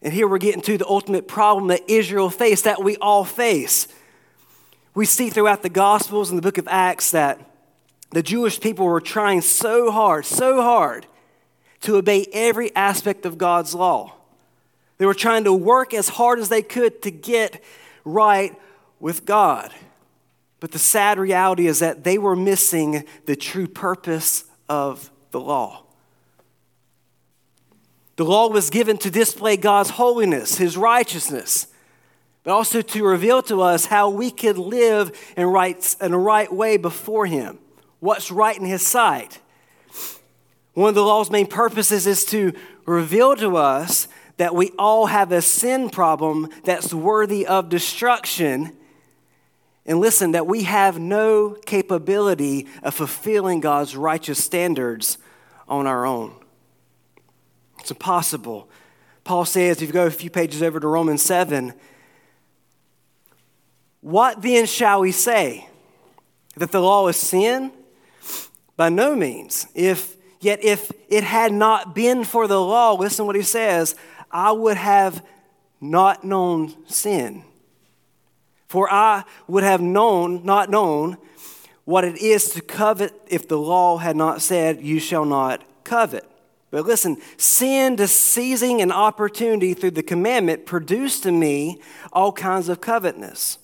And 0.00 0.12
here 0.12 0.28
we're 0.28 0.38
getting 0.38 0.62
to 0.62 0.78
the 0.78 0.86
ultimate 0.86 1.26
problem 1.26 1.66
that 1.66 1.82
Israel 1.90 2.30
faced, 2.30 2.64
that 2.64 2.82
we 2.82 2.96
all 2.98 3.24
face. 3.24 3.88
We 4.94 5.04
see 5.04 5.30
throughout 5.30 5.62
the 5.62 5.68
Gospels 5.68 6.30
and 6.30 6.38
the 6.38 6.42
book 6.42 6.58
of 6.58 6.68
Acts 6.68 7.10
that 7.10 7.40
the 8.10 8.22
Jewish 8.22 8.60
people 8.60 8.86
were 8.86 9.00
trying 9.00 9.40
so 9.40 9.90
hard, 9.90 10.26
so 10.26 10.62
hard 10.62 11.06
to 11.82 11.96
obey 11.96 12.26
every 12.32 12.74
aspect 12.74 13.26
of 13.26 13.38
God's 13.38 13.74
law. 13.74 14.14
They 14.98 15.06
were 15.06 15.14
trying 15.14 15.44
to 15.44 15.52
work 15.52 15.94
as 15.94 16.08
hard 16.08 16.38
as 16.38 16.48
they 16.48 16.62
could 16.62 17.02
to 17.02 17.10
get 17.10 17.62
right 18.04 18.54
with 19.00 19.24
God. 19.24 19.72
But 20.60 20.70
the 20.70 20.78
sad 20.78 21.18
reality 21.18 21.66
is 21.66 21.80
that 21.80 22.04
they 22.04 22.18
were 22.18 22.36
missing 22.36 23.04
the 23.26 23.34
true 23.34 23.66
purpose 23.66 24.44
of 24.68 25.10
the 25.32 25.40
law. 25.40 25.82
The 28.14 28.24
law 28.24 28.48
was 28.48 28.70
given 28.70 28.96
to 28.98 29.10
display 29.10 29.56
God's 29.56 29.90
holiness, 29.90 30.58
His 30.58 30.76
righteousness, 30.76 31.66
but 32.44 32.52
also 32.52 32.80
to 32.80 33.04
reveal 33.04 33.42
to 33.42 33.60
us 33.60 33.86
how 33.86 34.08
we 34.08 34.30
could 34.30 34.56
live 34.56 35.10
in, 35.36 35.46
right, 35.46 35.96
in 36.00 36.12
a 36.12 36.18
right 36.18 36.52
way 36.52 36.76
before 36.76 37.26
Him, 37.26 37.58
what's 37.98 38.30
right 38.30 38.56
in 38.56 38.66
His 38.66 38.86
sight. 38.86 39.40
One 40.74 40.88
of 40.88 40.94
the 40.94 41.02
law's 41.02 41.30
main 41.30 41.46
purposes 41.46 42.06
is 42.06 42.24
to 42.26 42.52
reveal 42.86 43.36
to 43.36 43.56
us 43.56 44.08
that 44.38 44.54
we 44.54 44.70
all 44.78 45.06
have 45.06 45.30
a 45.30 45.42
sin 45.42 45.90
problem 45.90 46.48
that's 46.64 46.94
worthy 46.94 47.46
of 47.46 47.68
destruction. 47.68 48.72
And 49.84 50.00
listen, 50.00 50.32
that 50.32 50.46
we 50.46 50.62
have 50.62 50.98
no 50.98 51.50
capability 51.66 52.66
of 52.82 52.94
fulfilling 52.94 53.60
God's 53.60 53.94
righteous 53.96 54.42
standards 54.42 55.18
on 55.68 55.86
our 55.86 56.06
own. 56.06 56.34
It's 57.80 57.90
impossible. 57.90 58.68
Paul 59.24 59.44
says, 59.44 59.82
if 59.82 59.88
you 59.88 59.92
go 59.92 60.06
a 60.06 60.10
few 60.10 60.30
pages 60.30 60.62
over 60.62 60.80
to 60.80 60.88
Romans 60.88 61.22
7, 61.22 61.74
what 64.00 64.40
then 64.40 64.66
shall 64.66 65.00
we 65.00 65.12
say? 65.12 65.68
That 66.56 66.72
the 66.72 66.80
law 66.80 67.06
is 67.08 67.16
sin? 67.16 67.72
By 68.76 68.88
no 68.88 69.14
means. 69.14 69.66
If 69.74 70.16
yet 70.42 70.62
if 70.62 70.90
it 71.08 71.24
had 71.24 71.52
not 71.52 71.94
been 71.94 72.24
for 72.24 72.46
the 72.46 72.60
law, 72.60 72.94
listen 72.94 73.26
what 73.26 73.36
he 73.36 73.42
says, 73.42 73.94
I 74.30 74.52
would 74.52 74.76
have 74.76 75.24
not 75.80 76.24
known 76.24 76.74
sin. 76.86 77.44
For 78.68 78.90
I 78.90 79.24
would 79.46 79.64
have 79.64 79.80
known, 79.80 80.44
not 80.44 80.70
known, 80.70 81.18
what 81.84 82.04
it 82.04 82.18
is 82.18 82.50
to 82.50 82.60
covet 82.60 83.12
if 83.26 83.46
the 83.48 83.58
law 83.58 83.98
had 83.98 84.16
not 84.16 84.40
said, 84.40 84.80
You 84.80 84.98
shall 84.98 85.24
not 85.24 85.62
covet. 85.84 86.24
But 86.70 86.86
listen, 86.86 87.18
sin, 87.36 87.98
to 87.98 88.08
seizing 88.08 88.80
an 88.80 88.90
opportunity 88.90 89.74
through 89.74 89.90
the 89.90 90.02
commandment, 90.02 90.64
produced 90.64 91.26
in 91.26 91.38
me 91.38 91.82
all 92.12 92.32
kinds 92.32 92.70
of 92.70 92.80
covetousness. 92.80 93.58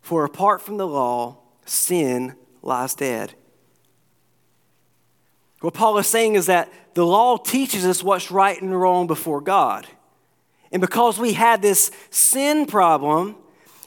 For 0.00 0.24
apart 0.24 0.62
from 0.62 0.76
the 0.76 0.86
law, 0.86 1.38
sin 1.64 2.36
lies 2.62 2.94
dead. 2.94 3.34
What 5.60 5.74
Paul 5.74 5.98
is 5.98 6.06
saying 6.06 6.34
is 6.34 6.46
that 6.46 6.72
the 6.94 7.06
law 7.06 7.36
teaches 7.36 7.84
us 7.84 8.02
what's 8.02 8.30
right 8.30 8.60
and 8.60 8.78
wrong 8.78 9.06
before 9.06 9.40
God. 9.40 9.86
And 10.70 10.80
because 10.80 11.18
we 11.18 11.32
had 11.32 11.62
this 11.62 11.90
sin 12.10 12.66
problem, 12.66 13.36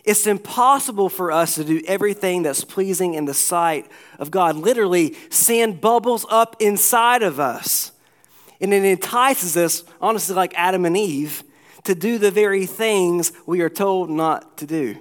it's 0.04 0.26
impossible 0.26 1.10
for 1.10 1.32
us 1.32 1.56
to 1.56 1.64
do 1.64 1.82
everything 1.86 2.42
that's 2.42 2.64
pleasing 2.64 3.14
in 3.14 3.26
the 3.26 3.34
sight 3.34 3.90
of 4.18 4.32
God. 4.32 4.56
Literally, 4.56 5.16
sin 5.30 5.74
bubbles 5.74 6.26
up 6.30 6.56
inside 6.60 7.22
of 7.22 7.40
us. 7.40 7.92
And 8.62 8.74
it 8.74 8.84
entices 8.84 9.56
us, 9.56 9.84
honestly, 10.02 10.36
like 10.36 10.54
Adam 10.56 10.86
and 10.86 10.98
Eve, 10.98 11.44
to 11.84 11.96
do 11.96 12.18
the 12.18 12.32
very 12.32 12.66
things 12.66 13.32
we 13.46 13.62
are 13.62 13.70
told 13.70 14.10
not 14.10 14.58
to 14.58 14.66
do. 14.66 14.98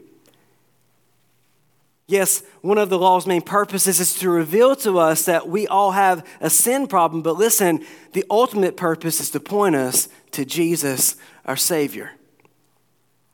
Yes, 2.09 2.43
one 2.62 2.79
of 2.79 2.88
the 2.88 2.99
law's 2.99 3.27
main 3.27 3.43
purposes 3.43 4.00
is 4.00 4.15
to 4.15 4.31
reveal 4.31 4.75
to 4.77 4.99
us 4.99 5.27
that 5.27 5.47
we 5.47 5.67
all 5.67 5.93
have 5.93 6.27
a 6.41 6.49
sin 6.49 6.87
problem, 6.87 7.23
but 7.23 7.37
listen, 7.37 7.85
the 8.15 8.25
ultimate 8.31 8.79
purpose 8.79 9.21
is 9.21 9.31
to 9.31 9.41
point 9.41 9.77
us 9.77 10.09
to 10.31 10.47
Jesus, 10.47 11.17
our 11.45 11.57
Savior. 11.57 12.12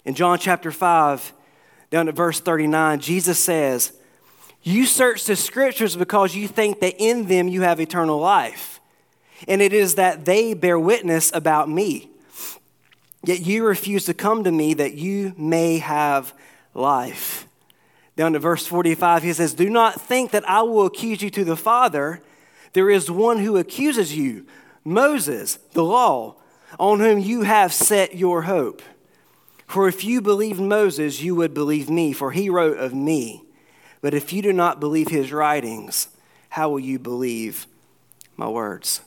In 0.04 0.14
John 0.14 0.38
chapter 0.38 0.72
5, 0.72 1.32
down 1.90 2.08
at 2.08 2.16
verse 2.16 2.40
39, 2.40 2.98
Jesus 2.98 3.42
says, 3.42 3.92
You 4.64 4.86
search 4.86 5.24
the 5.24 5.36
scriptures 5.36 5.94
because 5.94 6.34
you 6.34 6.48
think 6.48 6.80
that 6.80 6.96
in 6.98 7.28
them 7.28 7.46
you 7.46 7.62
have 7.62 7.80
eternal 7.80 8.18
life 8.18 8.74
and 9.46 9.60
it 9.62 9.72
is 9.72 9.96
that 9.96 10.24
they 10.24 10.54
bear 10.54 10.78
witness 10.78 11.30
about 11.34 11.68
me. 11.68 12.10
Yet 13.24 13.40
you 13.40 13.64
refuse 13.64 14.04
to 14.06 14.14
come 14.14 14.44
to 14.44 14.52
me 14.52 14.74
that 14.74 14.94
you 14.94 15.34
may 15.36 15.78
have 15.78 16.34
life. 16.74 17.43
Down 18.16 18.34
to 18.34 18.38
verse 18.38 18.66
45, 18.66 19.22
he 19.24 19.32
says, 19.32 19.54
Do 19.54 19.68
not 19.68 20.00
think 20.00 20.30
that 20.30 20.48
I 20.48 20.62
will 20.62 20.86
accuse 20.86 21.20
you 21.20 21.30
to 21.30 21.44
the 21.44 21.56
Father. 21.56 22.22
There 22.72 22.90
is 22.90 23.10
one 23.10 23.38
who 23.38 23.56
accuses 23.56 24.16
you, 24.16 24.46
Moses, 24.84 25.58
the 25.72 25.84
law, 25.84 26.36
on 26.78 27.00
whom 27.00 27.18
you 27.18 27.42
have 27.42 27.72
set 27.72 28.14
your 28.14 28.42
hope. 28.42 28.82
For 29.66 29.88
if 29.88 30.04
you 30.04 30.20
believed 30.20 30.60
Moses, 30.60 31.22
you 31.22 31.34
would 31.34 31.54
believe 31.54 31.90
me, 31.90 32.12
for 32.12 32.30
he 32.30 32.48
wrote 32.48 32.78
of 32.78 32.94
me. 32.94 33.42
But 34.00 34.14
if 34.14 34.32
you 34.32 34.42
do 34.42 34.52
not 34.52 34.80
believe 34.80 35.08
his 35.08 35.32
writings, 35.32 36.08
how 36.50 36.68
will 36.68 36.80
you 36.80 36.98
believe 36.98 37.66
my 38.36 38.48
words? 38.48 39.00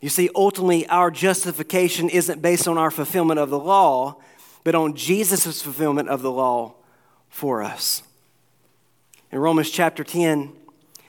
You 0.00 0.08
see, 0.08 0.28
ultimately, 0.34 0.86
our 0.88 1.10
justification 1.10 2.08
isn't 2.08 2.42
based 2.42 2.66
on 2.66 2.76
our 2.76 2.90
fulfillment 2.90 3.38
of 3.38 3.50
the 3.50 3.58
law, 3.58 4.16
but 4.64 4.74
on 4.74 4.96
Jesus' 4.96 5.62
fulfillment 5.62 6.08
of 6.08 6.20
the 6.20 6.32
law 6.32 6.74
for 7.32 7.62
us. 7.62 8.02
In 9.32 9.38
Romans 9.38 9.70
chapter 9.70 10.04
10, 10.04 10.52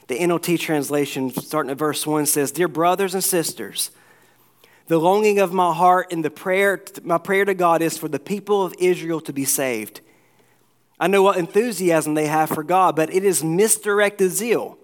the 0.07 0.17
NLT 0.17 0.57
translation, 0.57 1.29
starting 1.29 1.69
at 1.69 1.77
verse 1.77 2.07
1, 2.07 2.25
says, 2.25 2.51
Dear 2.51 2.69
brothers 2.69 3.13
and 3.13 3.23
sisters, 3.23 3.91
the 4.87 4.97
longing 4.97 5.39
of 5.39 5.53
my 5.53 5.73
heart 5.73 6.11
and 6.11 6.23
the 6.23 6.31
prayer, 6.31 6.81
my 7.03 7.17
prayer 7.17 7.45
to 7.45 7.53
God 7.53 7.81
is 7.81 7.97
for 7.97 8.07
the 8.07 8.19
people 8.19 8.63
of 8.63 8.73
Israel 8.79 9.19
to 9.21 9.33
be 9.33 9.45
saved. 9.45 9.99
I 10.97 11.07
know 11.07 11.21
what 11.21 11.37
enthusiasm 11.37 12.13
they 12.13 12.27
have 12.27 12.49
for 12.49 12.63
God, 12.63 12.95
but 12.95 13.13
it 13.13 13.25
is 13.25 13.43
misdirected 13.43 14.31
zeal. 14.31 14.77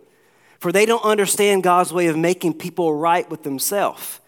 For 0.60 0.74
they 0.74 0.86
don't 0.86 1.06
understand 1.06 1.64
God's 1.64 1.94
way 1.94 2.08
of 2.08 2.18
making 2.18 2.56
people 2.56 2.94
right 2.94 3.30
with 3.30 3.44
themselves. 3.44 4.19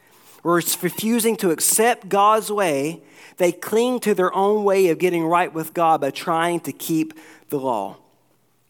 Or 0.43 0.55
refusing 0.55 1.35
to 1.37 1.51
accept 1.51 2.09
God's 2.09 2.51
way, 2.51 3.01
they 3.37 3.51
cling 3.51 3.99
to 4.01 4.15
their 4.15 4.33
own 4.33 4.63
way 4.63 4.87
of 4.87 4.97
getting 4.97 5.25
right 5.25 5.53
with 5.53 5.73
God 5.73 6.01
by 6.01 6.11
trying 6.11 6.59
to 6.61 6.71
keep 6.71 7.13
the 7.49 7.59
law. 7.59 7.97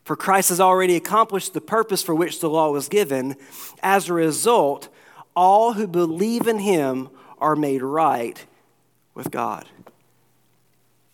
For 0.03 0.15
Christ 0.15 0.49
has 0.49 0.59
already 0.59 0.95
accomplished 0.95 1.53
the 1.53 1.61
purpose 1.61 2.01
for 2.03 2.13
which 2.13 2.39
the 2.39 2.49
law 2.49 2.71
was 2.71 2.89
given. 2.89 3.35
As 3.81 4.09
a 4.09 4.13
result, 4.13 4.89
all 5.35 5.73
who 5.73 5.87
believe 5.87 6.47
in 6.47 6.59
him 6.59 7.09
are 7.37 7.55
made 7.55 7.81
right 7.81 8.43
with 9.13 9.31
God. 9.31 9.65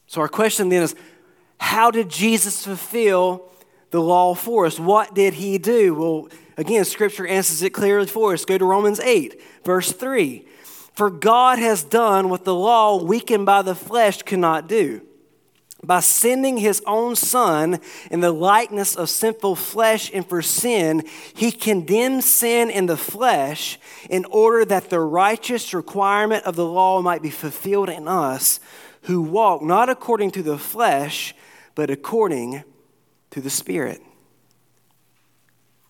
So, 0.08 0.22
our 0.22 0.28
question 0.28 0.70
then 0.70 0.84
is 0.84 0.96
how 1.60 1.92
did 1.92 2.10
Jesus 2.10 2.64
fulfill 2.64 3.52
the 3.92 4.02
law 4.02 4.34
for 4.34 4.66
us. 4.66 4.80
What 4.80 5.14
did 5.14 5.36
he 5.36 5.58
do? 5.58 5.94
Well, 5.96 6.30
again, 6.58 6.86
scripture 6.86 7.26
answers 7.26 7.62
it 7.62 7.72
clearly 7.72 8.08
for 8.08 8.34
us. 8.34 8.46
Go 8.46 8.58
to 8.58 8.66
Romans 8.66 9.00
8, 9.00 9.42
verse 9.64 9.92
3. 9.92 10.46
For 10.98 11.12
God 11.12 11.60
has 11.60 11.84
done 11.84 12.28
what 12.28 12.44
the 12.44 12.56
law, 12.56 13.04
weakened 13.04 13.46
by 13.46 13.62
the 13.62 13.76
flesh, 13.76 14.24
cannot 14.24 14.68
do. 14.68 15.02
By 15.84 16.00
sending 16.00 16.58
his 16.58 16.82
own 16.88 17.16
Son 17.16 17.80
in 18.10 18.22
the 18.22 18.32
likeness 18.32 18.96
of 18.96 19.12
sinful 19.12 19.58
flesh 19.58 20.10
and 20.12 20.28
for 20.28 20.42
sin, 20.42 21.04
he 21.36 21.52
condemned 21.52 22.24
sin 22.24 22.72
in 22.72 22.88
the 22.88 22.98
flesh 22.98 23.78
in 24.10 24.26
order 24.26 24.66
that 24.66 24.90
the 24.90 25.00
righteous 25.00 25.72
requirement 25.72 26.46
of 26.46 26.56
the 26.56 26.66
law 26.66 27.00
might 27.04 27.22
be 27.22 27.30
fulfilled 27.30 27.90
in 27.90 28.08
us 28.08 28.60
who 29.04 29.22
walk 29.22 29.62
not 29.62 29.90
according 29.90 30.32
to 30.32 30.42
the 30.42 30.58
flesh, 30.58 31.36
but 31.76 31.92
according 31.92 32.64
to 33.30 33.40
the 33.40 33.52
Spirit. 33.52 34.02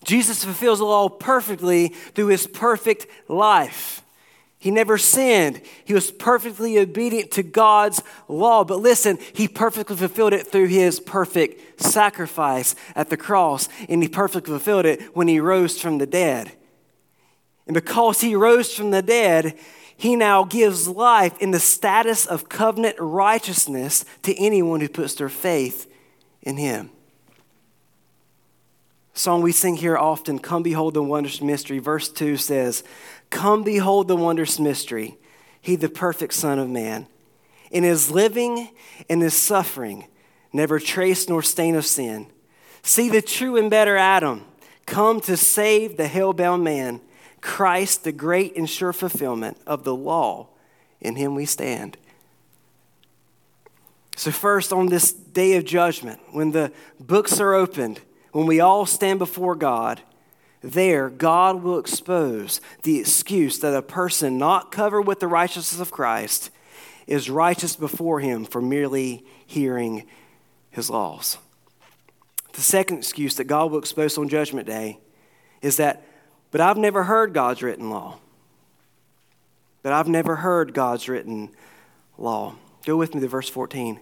Jesus 0.04 0.44
fulfills 0.44 0.80
the 0.80 0.86
law 0.86 1.08
perfectly 1.08 1.88
through 2.14 2.28
his 2.28 2.46
perfect 2.46 3.08
life. 3.30 4.04
He 4.60 4.72
never 4.72 4.98
sinned. 4.98 5.62
He 5.86 5.94
was 5.94 6.12
perfectly 6.12 6.80
obedient 6.80 7.32
to 7.32 7.44
God's 7.44 8.02
law. 8.28 8.64
But 8.64 8.80
listen, 8.80 9.20
he 9.34 9.48
perfectly 9.48 9.96
fulfilled 9.96 10.34
it 10.34 10.48
through 10.48 10.68
his 10.68 11.00
perfect 11.00 11.80
sacrifice 11.82 12.76
at 12.96 13.10
the 13.10 13.18
cross, 13.18 13.70
and 13.88 14.02
he 14.02 14.10
perfectly 14.10 14.52
fulfilled 14.52 14.86
it 14.86 15.16
when 15.16 15.28
he 15.28 15.40
rose 15.40 15.80
from 15.80 16.00
the 16.00 16.08
dead. 16.08 16.52
And 17.68 17.74
because 17.74 18.22
he 18.22 18.34
rose 18.36 18.74
from 18.74 18.92
the 18.92 19.02
dead, 19.02 19.58
he 19.98 20.16
now 20.16 20.44
gives 20.44 20.88
life 20.88 21.38
in 21.40 21.52
the 21.52 21.60
status 21.60 22.26
of 22.26 22.50
covenant 22.50 22.96
righteousness 23.00 24.06
to 24.24 24.36
anyone 24.38 24.80
who 24.80 24.90
puts 24.90 25.16
their 25.16 25.30
faith 25.30 25.92
in 26.44 26.58
him. 26.58 26.92
song 29.14 29.42
we 29.42 29.52
sing 29.52 29.76
here 29.76 29.98
often, 29.98 30.38
Come 30.38 30.62
Behold 30.64 30.94
the 30.94 31.02
Wondrous 31.02 31.42
Mystery, 31.42 31.80
verse 31.80 32.10
2 32.10 32.38
says, 32.38 32.84
Come 33.30 33.64
behold 33.64 34.08
the 34.08 34.16
wondrous 34.16 34.60
mystery, 34.60 35.18
he 35.62 35.76
the 35.76 35.90
perfect 35.90 36.34
Son 36.34 36.60
of 36.60 36.70
Man. 36.70 37.08
In 37.72 37.84
his 37.84 38.10
living 38.10 38.70
and 39.10 39.22
his 39.22 39.34
suffering, 39.34 40.08
never 40.54 40.80
trace 40.80 41.28
nor 41.28 41.42
stain 41.42 41.76
of 41.76 41.86
sin. 41.86 42.28
See 42.82 43.10
the 43.10 43.22
true 43.22 43.58
and 43.58 43.70
better 43.70 43.98
Adam 43.98 44.46
come 44.86 45.20
to 45.22 45.36
save 45.36 45.98
the 45.98 46.08
hell-bound 46.08 46.64
man. 46.64 47.02
Christ, 47.42 48.04
the 48.04 48.12
great 48.12 48.56
and 48.56 48.70
sure 48.70 48.94
fulfillment 48.94 49.58
of 49.68 49.84
the 49.84 49.96
law, 49.96 50.48
in 51.02 51.16
him 51.16 51.36
we 51.36 51.46
stand. 51.46 51.98
So, 54.16 54.32
first, 54.32 54.74
on 54.74 54.88
this 54.88 55.12
day 55.12 55.56
of 55.58 55.66
judgment, 55.66 56.20
when 56.32 56.52
the 56.52 56.72
books 57.00 57.40
are 57.40 57.54
opened, 57.54 58.02
when 58.32 58.48
we 58.48 58.60
all 58.60 58.86
stand 58.86 59.20
before 59.20 59.56
God, 59.56 60.02
there, 60.62 61.10
God 61.10 61.62
will 61.62 61.80
expose 61.80 62.62
the 62.84 63.00
excuse 63.00 63.60
that 63.60 63.76
a 63.76 63.82
person 63.82 64.38
not 64.38 64.72
covered 64.72 65.04
with 65.04 65.20
the 65.20 65.28
righteousness 65.28 65.80
of 65.80 65.92
Christ 65.92 66.50
is 67.06 67.30
righteous 67.30 67.76
before 67.76 68.20
Him 68.20 68.46
for 68.46 68.62
merely 68.62 69.24
hearing 69.46 70.08
His 70.70 70.90
laws. 70.90 71.38
The 72.54 72.62
second 72.62 72.98
excuse 72.98 73.36
that 73.36 73.46
God 73.46 73.72
will 73.72 73.80
expose 73.80 74.18
on 74.18 74.30
Judgment 74.30 74.68
Day 74.68 75.00
is 75.62 75.78
that, 75.78 76.04
but 76.52 76.60
I've 76.60 76.78
never 76.78 77.04
heard 77.04 77.34
God's 77.34 77.62
written 77.62 77.90
law. 77.90 78.18
But 79.84 79.94
I've 79.94 80.08
never 80.08 80.38
heard 80.38 80.74
God's 80.74 81.08
written 81.08 81.50
law. 82.18 82.56
Go 82.86 82.98
with 82.98 83.14
me 83.14 83.22
to 83.22 83.28
verse 83.28 83.48
14. 83.48 84.00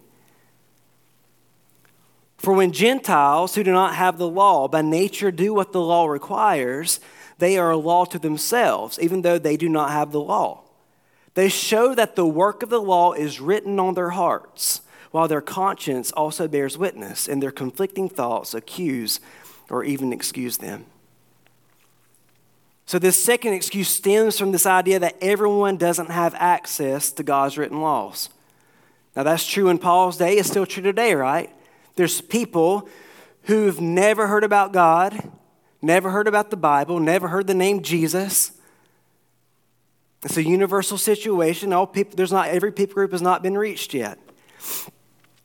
For 2.46 2.54
when 2.54 2.74
Gentiles 2.74 3.56
who 3.56 3.64
do 3.64 3.72
not 3.72 3.96
have 3.96 4.20
the 4.20 4.30
law 4.30 4.68
by 4.68 4.84
nature 4.84 5.32
do 5.32 5.52
what 5.52 5.72
the 5.72 5.82
law 5.82 6.06
requires, 6.06 7.00
they 7.40 7.58
are 7.58 7.72
a 7.72 7.76
law 7.76 8.06
to 8.06 8.20
themselves, 8.20 9.00
even 9.00 9.24
though 9.24 9.40
they 9.40 9.58
do 9.58 9.68
not 9.68 9.90
have 9.90 10.12
the 10.12 10.22
law. 10.22 10.62
They 11.34 11.50
show 11.50 11.96
that 11.96 12.16
the 12.16 12.28
work 12.28 12.62
of 12.62 12.70
the 12.70 12.80
law 12.80 13.14
is 13.14 13.42
written 13.42 13.80
on 13.80 13.96
their 13.96 14.12
hearts, 14.12 14.82
while 15.10 15.28
their 15.28 15.42
conscience 15.42 16.12
also 16.12 16.48
bears 16.48 16.78
witness, 16.78 17.28
and 17.28 17.42
their 17.42 17.50
conflicting 17.50 18.10
thoughts 18.10 18.54
accuse 18.54 19.20
or 19.72 19.84
even 19.84 20.14
excuse 20.14 20.58
them. 20.58 20.86
So, 22.86 23.00
this 23.00 23.24
second 23.24 23.54
excuse 23.54 23.90
stems 23.90 24.38
from 24.38 24.52
this 24.52 24.68
idea 24.68 25.00
that 25.00 25.18
everyone 25.20 25.78
doesn't 25.78 26.12
have 26.12 26.36
access 26.36 27.12
to 27.14 27.24
God's 27.24 27.58
written 27.58 27.82
laws. 27.82 28.30
Now, 29.16 29.24
that's 29.24 29.48
true 29.48 29.68
in 29.68 29.80
Paul's 29.80 30.18
day, 30.18 30.38
it's 30.38 30.48
still 30.48 30.68
true 30.68 30.84
today, 30.84 31.16
right? 31.16 31.50
There's 31.96 32.22
people 32.22 32.88
who've 33.44 33.80
never 33.80 34.28
heard 34.28 34.44
about 34.44 34.74
God, 34.74 35.32
never 35.82 36.10
heard 36.10 36.28
about 36.28 36.50
the 36.50 36.58
Bible, 36.58 37.00
never 37.00 37.28
heard 37.28 37.48
the 37.48 37.54
name 37.54 37.82
Jesus. 37.82 38.52
It's 40.24 40.38
a 40.38 40.44
universal 40.44 40.98
situation. 40.98 41.72
All 41.72 41.88
people, 41.88 42.16
there's 42.16 42.32
not 42.32 42.50
every 42.50 42.72
people 42.72 42.96
group 42.96 43.12
has 43.12 43.22
not 43.22 43.44
been 43.44 43.58
reached 43.58 43.94
yet. 43.94 44.20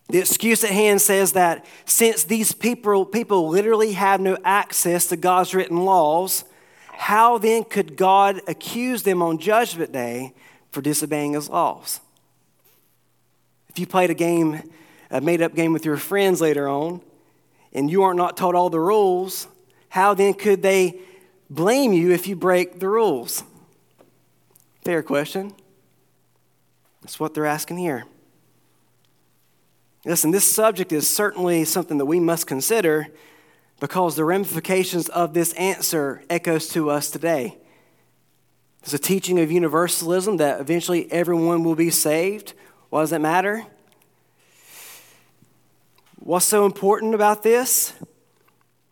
The 0.08 0.18
excuse 0.18 0.64
at 0.64 0.70
hand 0.70 1.00
says 1.00 1.32
that 1.32 1.64
since 1.84 2.24
these 2.24 2.52
people, 2.52 3.04
people 3.04 3.48
literally 3.48 3.92
have 3.92 4.20
no 4.20 4.36
access 4.44 5.06
to 5.08 5.16
God's 5.16 5.54
written 5.54 5.84
laws, 5.84 6.44
how 6.92 7.38
then 7.38 7.62
could 7.64 7.96
God 7.96 8.40
accuse 8.48 9.04
them 9.04 9.22
on 9.22 9.38
Judgment 9.38 9.92
Day 9.92 10.34
for 10.72 10.80
disobeying 10.80 11.34
his 11.34 11.48
laws? 11.48 12.00
If 13.68 13.78
you 13.78 13.86
played 13.86 14.10
a 14.10 14.14
game 14.14 14.62
a 15.10 15.20
made 15.20 15.42
up 15.42 15.54
game 15.54 15.72
with 15.72 15.84
your 15.84 15.96
friends 15.96 16.40
later 16.40 16.68
on, 16.68 17.00
and 17.72 17.90
you 17.90 18.02
are 18.02 18.14
not 18.14 18.36
taught 18.36 18.54
all 18.54 18.70
the 18.70 18.80
rules, 18.80 19.48
how 19.88 20.14
then 20.14 20.34
could 20.34 20.62
they 20.62 21.00
blame 21.48 21.92
you 21.92 22.12
if 22.12 22.26
you 22.28 22.36
break 22.36 22.78
the 22.78 22.88
rules? 22.88 23.42
Fair 24.84 25.02
question. 25.02 25.52
That's 27.02 27.18
what 27.18 27.34
they're 27.34 27.46
asking 27.46 27.78
here. 27.78 28.04
Listen, 30.04 30.30
this 30.30 30.50
subject 30.50 30.92
is 30.92 31.08
certainly 31.08 31.64
something 31.64 31.98
that 31.98 32.06
we 32.06 32.20
must 32.20 32.46
consider 32.46 33.08
because 33.80 34.16
the 34.16 34.24
ramifications 34.24 35.08
of 35.08 35.34
this 35.34 35.52
answer 35.54 36.22
echoes 36.30 36.68
to 36.68 36.90
us 36.90 37.10
today. 37.10 37.58
There's 38.82 38.94
a 38.94 38.98
teaching 38.98 39.38
of 39.38 39.50
universalism 39.50 40.38
that 40.38 40.60
eventually 40.60 41.10
everyone 41.12 41.64
will 41.64 41.74
be 41.74 41.90
saved. 41.90 42.54
Why 42.88 43.02
does 43.02 43.10
that 43.10 43.20
matter? 43.20 43.66
What's 46.20 46.44
so 46.44 46.66
important 46.66 47.14
about 47.14 47.42
this? 47.42 47.94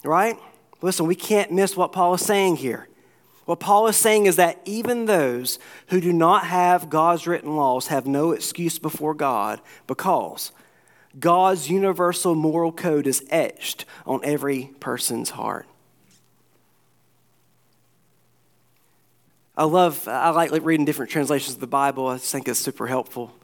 Right? 0.03 0.37
Listen, 0.81 1.07
we 1.07 1.15
can't 1.15 1.53
miss 1.53 1.77
what 1.77 1.93
Paul 1.93 2.15
is 2.15 2.25
saying 2.25 2.57
here. 2.57 2.89
What 3.45 3.61
Paul 3.61 3.87
is 3.87 3.97
saying 3.97 4.27
is 4.27 4.37
that 4.37 4.61
even 4.65 5.07
those 5.07 5.59
who 5.89 6.01
do 6.01 6.13
not 6.13 6.47
have 6.47 6.91
God's 6.91 7.27
written 7.27 7.57
laws 7.57 7.87
have 7.87 8.07
no 8.07 8.33
excuse 8.33 8.79
before 8.79 9.15
God 9.15 9.61
because 9.87 10.53
God's 11.19 11.71
universal 11.71 12.35
moral 12.35 12.73
code 12.73 13.07
is 13.07 13.25
etched 13.31 13.85
on 14.07 14.21
every 14.23 14.71
person's 14.81 15.31
heart. 15.31 15.67
I 19.57 19.65
love, 19.65 20.07
I 20.07 20.31
like 20.31 20.53
reading 20.65 20.85
different 20.85 21.11
translations 21.11 21.55
of 21.55 21.61
the 21.61 21.67
Bible. 21.67 22.07
I 22.07 22.19
think 22.19 22.49
it's 22.49 22.61
super 22.61 22.87
helpful. 22.87 23.35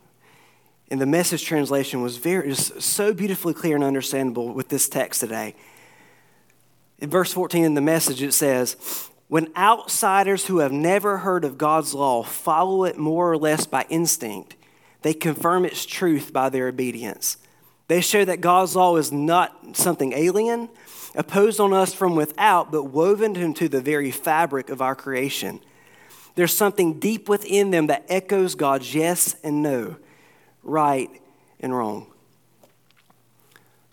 And 0.90 1.00
the 1.00 1.06
message 1.06 1.44
translation 1.44 2.02
was 2.02 2.18
very, 2.18 2.48
just 2.48 2.82
so 2.82 3.14
beautifully 3.14 3.54
clear 3.54 3.74
and 3.74 3.84
understandable 3.84 4.52
with 4.52 4.68
this 4.68 4.88
text 4.88 5.20
today. 5.20 5.54
In 6.98 7.10
verse 7.10 7.32
14 7.32 7.64
in 7.64 7.74
the 7.74 7.80
message, 7.80 8.22
it 8.22 8.32
says, 8.32 9.08
When 9.28 9.50
outsiders 9.56 10.46
who 10.46 10.58
have 10.58 10.72
never 10.72 11.18
heard 11.18 11.44
of 11.44 11.58
God's 11.58 11.94
law 11.94 12.22
follow 12.22 12.84
it 12.84 12.98
more 12.98 13.32
or 13.32 13.38
less 13.38 13.66
by 13.66 13.86
instinct, 13.88 14.56
they 15.02 15.14
confirm 15.14 15.64
its 15.64 15.84
truth 15.84 16.32
by 16.32 16.48
their 16.48 16.68
obedience. 16.68 17.38
They 17.88 18.00
show 18.00 18.24
that 18.24 18.40
God's 18.40 18.76
law 18.76 18.96
is 18.96 19.12
not 19.12 19.76
something 19.76 20.12
alien, 20.12 20.68
opposed 21.14 21.60
on 21.60 21.72
us 21.72 21.92
from 21.92 22.16
without, 22.16 22.72
but 22.72 22.84
woven 22.84 23.36
into 23.36 23.68
the 23.68 23.80
very 23.80 24.10
fabric 24.10 24.70
of 24.70 24.80
our 24.80 24.94
creation. 24.94 25.60
There's 26.34 26.52
something 26.52 26.98
deep 26.98 27.28
within 27.28 27.70
them 27.70 27.86
that 27.88 28.06
echoes 28.08 28.54
God's 28.54 28.94
yes 28.94 29.36
and 29.42 29.62
no 29.62 29.96
right 30.64 31.10
and 31.60 31.76
wrong. 31.76 32.06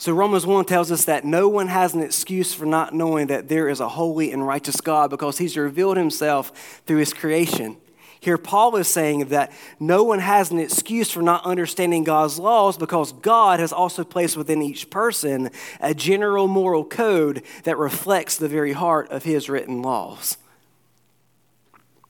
So, 0.01 0.13
Romans 0.13 0.47
1 0.47 0.65
tells 0.65 0.91
us 0.91 1.05
that 1.05 1.25
no 1.25 1.47
one 1.47 1.67
has 1.67 1.93
an 1.93 2.01
excuse 2.01 2.55
for 2.55 2.65
not 2.65 2.91
knowing 2.91 3.27
that 3.27 3.49
there 3.49 3.69
is 3.69 3.79
a 3.79 3.88
holy 3.88 4.31
and 4.31 4.47
righteous 4.47 4.81
God 4.81 5.12
because 5.12 5.38
he's 5.38 5.55
revealed 5.55 5.95
himself 5.95 6.81
through 6.88 6.97
his 6.97 7.13
creation. 7.13 7.77
Here, 8.19 8.39
Paul 8.39 8.75
is 8.77 8.88
saying 8.88 9.25
that 9.25 9.51
no 9.79 10.03
one 10.03 10.17
has 10.17 10.49
an 10.49 10.57
excuse 10.57 11.12
for 11.12 11.21
not 11.21 11.45
understanding 11.45 12.03
God's 12.03 12.39
laws 12.39 12.79
because 12.79 13.12
God 13.13 13.60
has 13.60 13.71
also 13.71 14.03
placed 14.03 14.38
within 14.38 14.63
each 14.63 14.89
person 14.89 15.51
a 15.79 15.93
general 15.93 16.47
moral 16.47 16.84
code 16.84 17.43
that 17.63 17.77
reflects 17.77 18.38
the 18.38 18.47
very 18.47 18.73
heart 18.73 19.07
of 19.12 19.23
his 19.23 19.49
written 19.49 19.84
laws. 19.84 20.38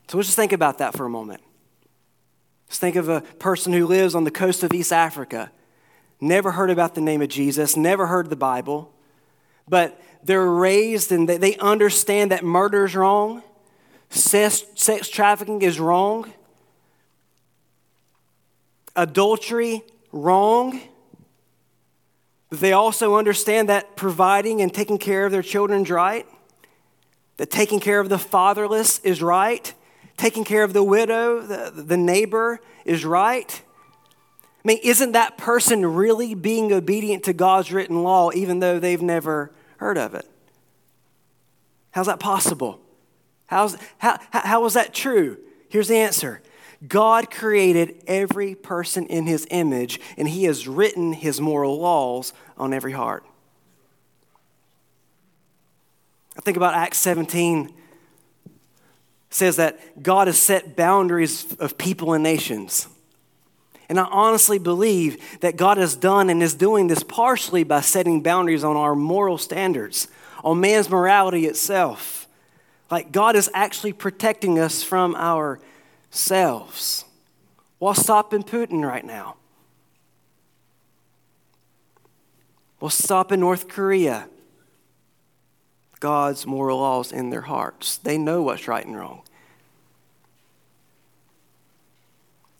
So, 0.07 0.17
let's 0.17 0.29
just 0.29 0.37
think 0.37 0.53
about 0.53 0.77
that 0.77 0.95
for 0.95 1.05
a 1.05 1.09
moment. 1.09 1.41
Just 2.71 2.79
think 2.79 2.95
of 2.95 3.09
a 3.09 3.19
person 3.19 3.73
who 3.73 3.85
lives 3.85 4.15
on 4.15 4.23
the 4.23 4.31
coast 4.31 4.63
of 4.63 4.71
East 4.73 4.93
Africa, 4.93 5.51
never 6.21 6.51
heard 6.51 6.69
about 6.69 6.95
the 6.95 7.01
name 7.01 7.21
of 7.21 7.27
Jesus, 7.27 7.75
never 7.75 8.07
heard 8.07 8.29
the 8.29 8.37
Bible, 8.37 8.93
but 9.67 10.01
they're 10.23 10.49
raised 10.49 11.11
and 11.11 11.27
they 11.27 11.57
understand 11.57 12.31
that 12.31 12.45
murder 12.45 12.85
is 12.85 12.95
wrong, 12.95 13.43
sex, 14.09 14.63
sex 14.75 15.09
trafficking 15.09 15.61
is 15.63 15.81
wrong, 15.81 16.31
adultery 18.95 19.81
wrong. 20.13 20.79
But 22.49 22.61
they 22.61 22.71
also 22.71 23.17
understand 23.17 23.67
that 23.67 23.97
providing 23.97 24.61
and 24.61 24.73
taking 24.73 24.97
care 24.97 25.25
of 25.25 25.33
their 25.33 25.43
children 25.43 25.81
is 25.81 25.89
right, 25.89 26.25
that 27.35 27.51
taking 27.51 27.81
care 27.81 27.99
of 27.99 28.07
the 28.07 28.17
fatherless 28.17 28.99
is 28.99 29.21
right, 29.21 29.73
taking 30.21 30.43
care 30.43 30.63
of 30.63 30.71
the 30.71 30.83
widow, 30.83 31.41
the, 31.41 31.71
the 31.75 31.97
neighbor 31.97 32.59
is 32.85 33.03
right? 33.03 33.63
I 34.63 34.67
mean, 34.67 34.77
isn't 34.83 35.13
that 35.13 35.35
person 35.35 35.83
really 35.83 36.35
being 36.35 36.71
obedient 36.71 37.23
to 37.23 37.33
God's 37.33 37.71
written 37.71 38.03
law 38.03 38.29
even 38.35 38.59
though 38.59 38.77
they've 38.77 39.01
never 39.01 39.51
heard 39.77 39.97
of 39.97 40.13
it? 40.13 40.29
How's 41.89 42.05
that 42.05 42.19
possible? 42.19 42.79
How's, 43.47 43.75
how, 43.97 44.19
how 44.29 44.63
is 44.65 44.75
that 44.75 44.93
true? 44.93 45.39
Here's 45.69 45.87
the 45.87 45.97
answer 45.97 46.43
God 46.87 47.31
created 47.31 48.03
every 48.05 48.53
person 48.53 49.07
in 49.07 49.25
his 49.25 49.47
image, 49.49 49.99
and 50.17 50.29
he 50.29 50.43
has 50.43 50.67
written 50.67 51.13
his 51.13 51.41
moral 51.41 51.79
laws 51.79 52.31
on 52.57 52.73
every 52.73 52.91
heart. 52.91 53.25
I 56.37 56.41
think 56.41 56.57
about 56.57 56.75
Acts 56.75 56.99
17 56.99 57.73
says 59.31 59.55
that 59.55 60.03
God 60.03 60.27
has 60.27 60.37
set 60.37 60.75
boundaries 60.75 61.51
of 61.55 61.77
people 61.77 62.13
and 62.13 62.21
nations. 62.21 62.87
And 63.89 63.99
I 63.99 64.03
honestly 64.05 64.59
believe 64.59 65.39
that 65.39 65.57
God 65.57 65.77
has 65.77 65.95
done 65.95 66.29
and 66.29 66.43
is 66.43 66.53
doing 66.53 66.87
this 66.87 67.01
partially 67.01 67.63
by 67.63 67.81
setting 67.81 68.21
boundaries 68.21 68.63
on 68.63 68.77
our 68.77 68.93
moral 68.93 69.37
standards, 69.37 70.07
on 70.43 70.59
man's 70.61 70.89
morality 70.89 71.45
itself. 71.45 72.27
Like 72.89 73.11
God 73.11 73.35
is 73.35 73.49
actually 73.53 73.93
protecting 73.93 74.59
us 74.59 74.83
from 74.83 75.15
ourselves. 75.15 77.05
What's 77.79 78.01
stopping 78.01 78.43
Putin 78.43 78.87
right 78.87 79.05
now? 79.05 79.37
What's 82.79 83.01
stopping 83.01 83.39
North 83.39 83.67
Korea? 83.67 84.27
God's 86.01 86.45
moral 86.45 86.79
laws 86.79 87.13
in 87.13 87.29
their 87.29 87.41
hearts. 87.41 87.95
They 87.95 88.17
know 88.17 88.41
what's 88.41 88.67
right 88.67 88.85
and 88.85 88.97
wrong. 88.97 89.21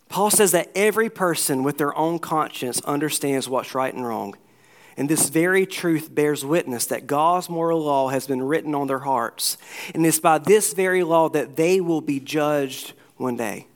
Paul 0.07 0.29
says 0.29 0.51
that 0.51 0.69
every 0.75 1.09
person 1.09 1.63
with 1.63 1.77
their 1.77 1.97
own 1.97 2.19
conscience 2.19 2.81
understands 2.81 3.49
what's 3.49 3.75
right 3.75 3.93
and 3.93 4.05
wrong. 4.05 4.35
And 4.97 5.09
this 5.09 5.29
very 5.29 5.65
truth 5.65 6.13
bears 6.13 6.45
witness 6.45 6.85
that 6.87 7.07
God's 7.07 7.49
moral 7.49 7.81
law 7.81 8.09
has 8.09 8.27
been 8.27 8.43
written 8.43 8.75
on 8.75 8.87
their 8.87 8.99
hearts. 8.99 9.57
And 9.93 10.05
it's 10.05 10.19
by 10.19 10.37
this 10.37 10.73
very 10.73 11.03
law 11.03 11.29
that 11.29 11.55
they 11.55 11.81
will 11.81 12.01
be 12.01 12.19
judged 12.19 12.93
one 13.17 13.37
day. 13.37 13.67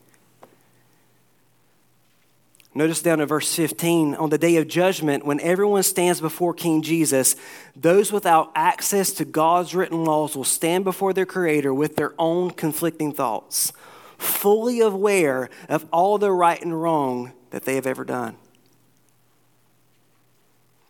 Notice 2.76 3.00
down 3.00 3.20
in 3.20 3.26
verse 3.26 3.54
15 3.54 4.16
on 4.16 4.28
the 4.28 4.36
day 4.36 4.56
of 4.56 4.68
judgment, 4.68 5.24
when 5.24 5.40
everyone 5.40 5.82
stands 5.82 6.20
before 6.20 6.52
King 6.52 6.82
Jesus, 6.82 7.34
those 7.74 8.12
without 8.12 8.52
access 8.54 9.12
to 9.12 9.24
God's 9.24 9.74
written 9.74 10.04
laws 10.04 10.36
will 10.36 10.44
stand 10.44 10.84
before 10.84 11.14
their 11.14 11.24
Creator 11.24 11.72
with 11.72 11.96
their 11.96 12.12
own 12.18 12.50
conflicting 12.50 13.14
thoughts, 13.14 13.72
fully 14.18 14.80
aware 14.80 15.48
of 15.70 15.86
all 15.90 16.18
the 16.18 16.30
right 16.30 16.60
and 16.60 16.82
wrong 16.82 17.32
that 17.48 17.64
they 17.64 17.76
have 17.76 17.86
ever 17.86 18.04
done. 18.04 18.36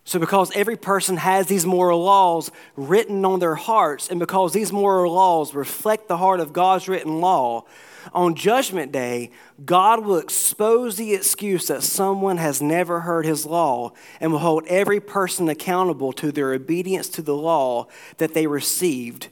So, 0.04 0.18
because 0.18 0.50
every 0.56 0.76
person 0.76 1.18
has 1.18 1.46
these 1.46 1.64
moral 1.64 2.02
laws 2.02 2.50
written 2.74 3.24
on 3.24 3.38
their 3.38 3.54
hearts, 3.54 4.08
and 4.08 4.18
because 4.18 4.52
these 4.52 4.72
moral 4.72 5.12
laws 5.12 5.54
reflect 5.54 6.08
the 6.08 6.16
heart 6.16 6.40
of 6.40 6.52
God's 6.52 6.88
written 6.88 7.20
law, 7.20 7.64
on 8.12 8.34
Judgment 8.34 8.92
Day, 8.92 9.30
God 9.64 10.04
will 10.04 10.18
expose 10.18 10.96
the 10.96 11.14
excuse 11.14 11.66
that 11.66 11.82
someone 11.82 12.36
has 12.36 12.62
never 12.62 13.00
heard 13.00 13.26
his 13.26 13.46
law 13.46 13.92
and 14.20 14.32
will 14.32 14.38
hold 14.38 14.66
every 14.66 15.00
person 15.00 15.48
accountable 15.48 16.12
to 16.14 16.32
their 16.32 16.52
obedience 16.52 17.08
to 17.10 17.22
the 17.22 17.36
law 17.36 17.86
that 18.18 18.34
they 18.34 18.46
received, 18.46 19.28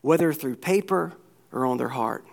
whether 0.00 0.32
through 0.32 0.56
paper 0.56 1.14
or 1.52 1.64
on 1.64 1.76
their 1.76 1.90
heart. 1.90 2.24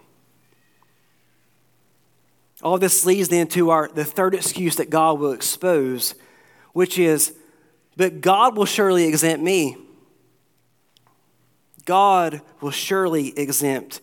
All 2.63 2.77
this 2.77 3.06
leads 3.06 3.30
then 3.30 3.47
to 3.47 3.71
our, 3.71 3.88
the 3.88 4.06
third 4.06 4.36
excuse 4.36 4.75
that 4.75 4.89
God 4.89 5.19
will 5.19 5.32
expose, 5.32 6.13
which 6.73 6.99
is, 6.99 7.34
but 7.97 8.21
God 8.21 8.56
will 8.56 8.65
surely 8.65 9.06
exempt 9.06 9.43
me. 9.43 9.77
God 11.86 12.41
will 12.62 12.71
surely 12.71 13.38
exempt 13.38 14.01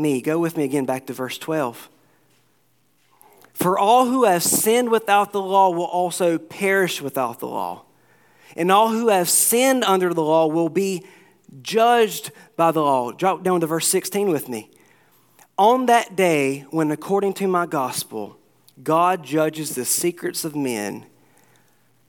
me. 0.00 0.20
Go 0.20 0.38
with 0.38 0.56
me 0.56 0.64
again 0.64 0.86
back 0.86 1.06
to 1.06 1.12
verse 1.12 1.38
12. 1.38 1.88
For 3.52 3.78
all 3.78 4.06
who 4.06 4.24
have 4.24 4.42
sinned 4.42 4.90
without 4.90 5.32
the 5.32 5.40
law 5.40 5.70
will 5.70 5.84
also 5.84 6.38
perish 6.38 7.02
without 7.02 7.40
the 7.40 7.46
law. 7.46 7.82
And 8.56 8.72
all 8.72 8.88
who 8.88 9.08
have 9.08 9.28
sinned 9.28 9.84
under 9.84 10.14
the 10.14 10.22
law 10.22 10.46
will 10.46 10.70
be 10.70 11.04
judged 11.62 12.30
by 12.56 12.72
the 12.72 12.80
law. 12.80 13.12
Drop 13.12 13.42
down 13.42 13.60
to 13.60 13.66
verse 13.66 13.86
16 13.86 14.30
with 14.30 14.48
me. 14.48 14.70
On 15.58 15.86
that 15.86 16.16
day, 16.16 16.64
when 16.70 16.90
according 16.90 17.34
to 17.34 17.46
my 17.46 17.66
gospel, 17.66 18.38
God 18.82 19.22
judges 19.22 19.74
the 19.74 19.84
secrets 19.84 20.44
of 20.44 20.56
men 20.56 21.04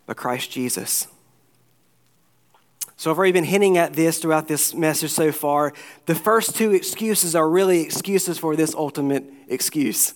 by 0.06 0.14
Christ 0.14 0.52
Jesus. 0.52 1.08
So 3.02 3.10
I've 3.10 3.18
already 3.18 3.32
been 3.32 3.46
hinting 3.46 3.80
at 3.80 3.94
this 3.94 4.20
throughout 4.20 4.48
this 4.48 4.76
message 4.76 5.10
so 5.10 5.32
far. 5.32 5.74
The 6.06 6.14
first 6.14 6.56
two 6.56 6.76
excuses 6.76 7.36
are 7.36 7.50
really 7.50 7.82
excuses 7.82 8.38
for 8.38 8.56
this 8.56 8.76
ultimate 8.76 9.24
excuse. 9.48 10.14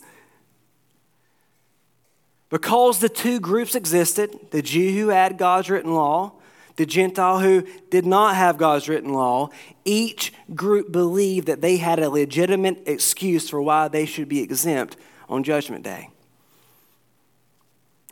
Because 2.52 3.00
the 3.00 3.10
two 3.10 3.39
groups 3.39 3.74
existed 3.74 4.38
the 4.52 4.62
Jew 4.62 4.91
who 4.91 5.08
had 5.08 5.39
God's 5.39 5.67
written 5.67 5.95
law, 5.95 6.34
the 6.76 6.86
Gentile 6.86 7.39
who 7.39 7.65
did 7.89 8.06
not 8.06 8.36
have 8.36 8.60
God's 8.60 8.88
written 8.88 9.13
law 9.13 9.50
each 9.84 10.32
group 10.54 10.91
believed 10.91 11.48
that 11.48 11.62
they 11.62 11.78
had 11.78 11.98
a 11.98 12.12
legitimate 12.12 12.84
excuse 12.86 13.50
for 13.50 13.63
why 13.63 13.88
they 13.88 14.06
should 14.06 14.30
be 14.30 14.41
exempt 14.41 14.95
on 15.28 15.43
Judgment 15.43 15.84
Day. 15.84 16.12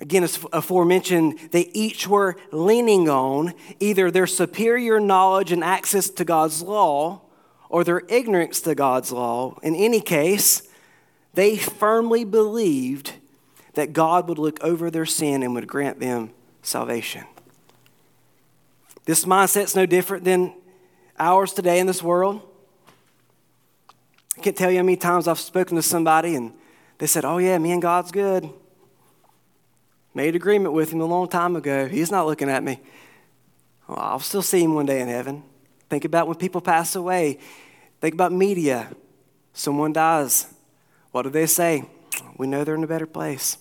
Again, 0.04 0.26
as 0.26 0.38
aforementioned, 0.52 1.40
they 1.52 1.70
each 1.72 2.10
were 2.10 2.36
leaning 2.52 3.08
on 3.08 3.54
either 3.80 4.12
their 4.12 4.28
superior 4.28 5.00
knowledge 5.00 5.54
and 5.54 5.64
access 5.64 6.10
to 6.10 6.26
God's 6.26 6.62
law 6.62 7.22
or 7.70 7.86
their 7.86 8.02
ignorance 8.10 8.60
to 8.64 8.76
God's 8.76 9.14
law. 9.14 9.58
In 9.64 9.78
any 9.78 10.02
case, 10.02 10.64
they 11.36 11.56
firmly 11.56 12.26
believed 12.26 13.14
that 13.76 13.94
God 13.94 14.28
would 14.28 14.38
look 14.38 14.62
over 14.62 14.92
their 14.92 15.06
sin 15.06 15.42
and 15.42 15.54
would 15.56 15.68
grant 15.68 16.02
them 16.02 16.32
salvation. 16.64 17.24
This 19.06 19.24
mindset's 19.24 19.74
no 19.74 19.86
different 19.86 20.26
than 20.26 20.54
ours 21.18 21.54
today 21.54 21.80
in 21.80 21.88
this 21.88 22.04
world. 22.04 22.42
I 24.38 24.42
can't 24.42 24.58
tell 24.58 24.70
you 24.70 24.80
how 24.80 24.84
many 24.84 24.98
times 24.98 25.30
I've 25.30 25.40
spoken 25.40 25.78
to 25.78 25.82
somebody 25.82 26.36
and 26.36 26.52
they 26.98 27.08
said, 27.08 27.24
Oh, 27.24 27.38
yeah, 27.38 27.58
me 27.58 27.72
and 27.72 27.82
God's 27.82 28.12
good. 28.12 28.50
Made 30.14 30.36
agreement 30.36 30.74
with 30.74 30.92
him 30.92 31.02
a 31.02 31.06
long 31.06 31.28
time 31.28 31.56
ago. 31.56 31.88
He's 31.88 32.12
not 32.12 32.28
looking 32.28 32.50
at 32.50 32.64
me. 32.64 32.80
Well, 33.88 33.98
I'll 34.00 34.20
still 34.20 34.42
see 34.42 34.64
him 34.64 34.76
one 34.76 34.86
day 34.86 35.02
in 35.02 35.08
heaven. 35.08 35.44
Think 35.90 36.06
about 36.06 36.28
when 36.28 36.38
people 36.38 36.62
pass 36.62 36.96
away. 36.96 37.40
Think 38.00 38.14
about 38.14 38.32
media. 38.32 38.90
Someone 39.54 39.94
dies. 39.94 40.48
What 41.12 41.24
do 41.24 41.30
they 41.30 41.46
say? 41.46 41.86
We 42.38 42.48
know 42.48 42.64
they're 42.64 42.76
in 42.76 42.84
a 42.84 42.88
better 42.88 43.06
place. 43.06 43.58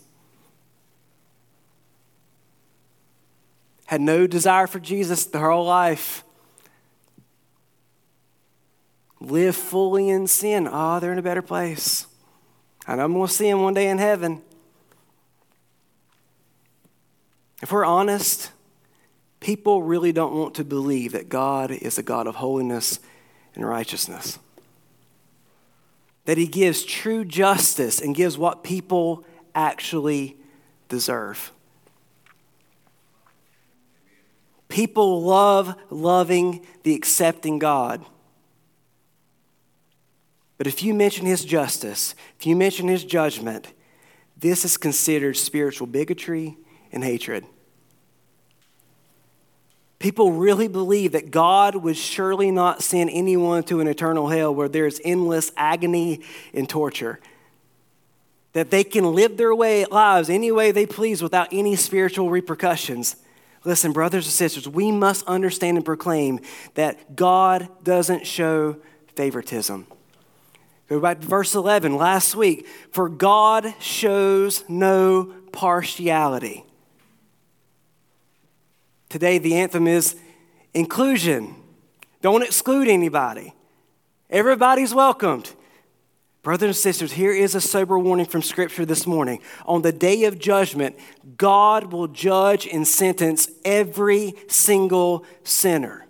Had 3.86 4.00
no 4.00 4.26
desire 4.26 4.66
for 4.66 4.80
Jesus 4.80 5.26
their 5.26 5.50
whole 5.50 5.66
life. 5.66 6.24
Live 9.20 9.54
fully 9.54 10.08
in 10.08 10.26
sin. 10.26 10.68
Oh, 10.70 10.98
they're 10.98 11.12
in 11.12 11.18
a 11.18 11.22
better 11.22 11.42
place. 11.42 12.06
And 12.86 13.00
I'm 13.00 13.12
going 13.12 13.28
to 13.28 13.32
see 13.32 13.48
him 13.48 13.62
one 13.62 13.74
day 13.74 13.88
in 13.88 13.98
heaven. 13.98 14.42
If 17.62 17.70
we're 17.70 17.84
honest, 17.84 18.50
people 19.38 19.84
really 19.84 20.12
don't 20.12 20.34
want 20.34 20.56
to 20.56 20.64
believe 20.64 21.12
that 21.12 21.28
God 21.28 21.70
is 21.70 21.96
a 21.96 22.02
God 22.02 22.26
of 22.26 22.34
holiness 22.34 22.98
and 23.54 23.66
righteousness. 23.66 24.40
That 26.24 26.38
He 26.38 26.48
gives 26.48 26.82
true 26.82 27.24
justice 27.24 28.00
and 28.00 28.16
gives 28.16 28.36
what 28.36 28.64
people 28.64 29.24
actually 29.54 30.36
deserve. 30.88 31.52
People 34.68 35.22
love 35.22 35.76
loving 35.88 36.66
the 36.82 36.94
accepting 36.94 37.60
God. 37.60 38.04
But 40.58 40.66
if 40.66 40.82
you 40.82 40.94
mention 40.94 41.26
His 41.26 41.44
justice, 41.44 42.16
if 42.40 42.46
you 42.46 42.56
mention 42.56 42.88
His 42.88 43.04
judgment, 43.04 43.72
this 44.36 44.64
is 44.64 44.76
considered 44.76 45.36
spiritual 45.36 45.86
bigotry 45.86 46.56
and 46.92 47.02
hatred. 47.02 47.44
People 49.98 50.32
really 50.32 50.66
believe 50.66 51.12
that 51.12 51.30
God 51.30 51.76
would 51.76 51.96
surely 51.96 52.50
not 52.50 52.82
send 52.82 53.08
anyone 53.10 53.62
to 53.64 53.80
an 53.80 53.86
eternal 53.86 54.28
hell 54.28 54.52
where 54.52 54.68
there's 54.68 55.00
endless 55.04 55.52
agony 55.56 56.22
and 56.52 56.68
torture. 56.68 57.20
That 58.52 58.70
they 58.70 58.82
can 58.82 59.14
live 59.14 59.36
their 59.36 59.54
way, 59.54 59.84
lives 59.84 60.28
any 60.28 60.50
way 60.50 60.72
they 60.72 60.86
please 60.86 61.22
without 61.22 61.48
any 61.52 61.76
spiritual 61.76 62.30
repercussions. 62.30 63.14
Listen, 63.64 63.92
brothers 63.92 64.26
and 64.26 64.32
sisters, 64.32 64.68
we 64.68 64.90
must 64.90 65.24
understand 65.28 65.76
and 65.76 65.86
proclaim 65.86 66.40
that 66.74 67.14
God 67.14 67.68
doesn't 67.84 68.26
show 68.26 68.78
favoritism. 69.14 69.86
Go 70.88 70.98
back 70.98 71.20
to 71.20 71.26
verse 71.28 71.54
11 71.54 71.96
last 71.96 72.34
week. 72.34 72.66
For 72.90 73.08
God 73.08 73.72
shows 73.78 74.64
no 74.68 75.32
partiality. 75.52 76.64
Today, 79.12 79.36
the 79.36 79.56
anthem 79.56 79.86
is 79.86 80.16
inclusion. 80.72 81.54
Don't 82.22 82.42
exclude 82.42 82.88
anybody. 82.88 83.52
Everybody's 84.30 84.94
welcomed. 84.94 85.52
Brothers 86.42 86.68
and 86.68 86.76
sisters, 86.76 87.12
here 87.12 87.30
is 87.30 87.54
a 87.54 87.60
sober 87.60 87.98
warning 87.98 88.24
from 88.24 88.40
Scripture 88.40 88.86
this 88.86 89.06
morning. 89.06 89.42
On 89.66 89.82
the 89.82 89.92
day 89.92 90.24
of 90.24 90.38
judgment, 90.38 90.96
God 91.36 91.92
will 91.92 92.08
judge 92.08 92.66
and 92.66 92.88
sentence 92.88 93.50
every 93.66 94.32
single 94.48 95.26
sinner. 95.44 96.06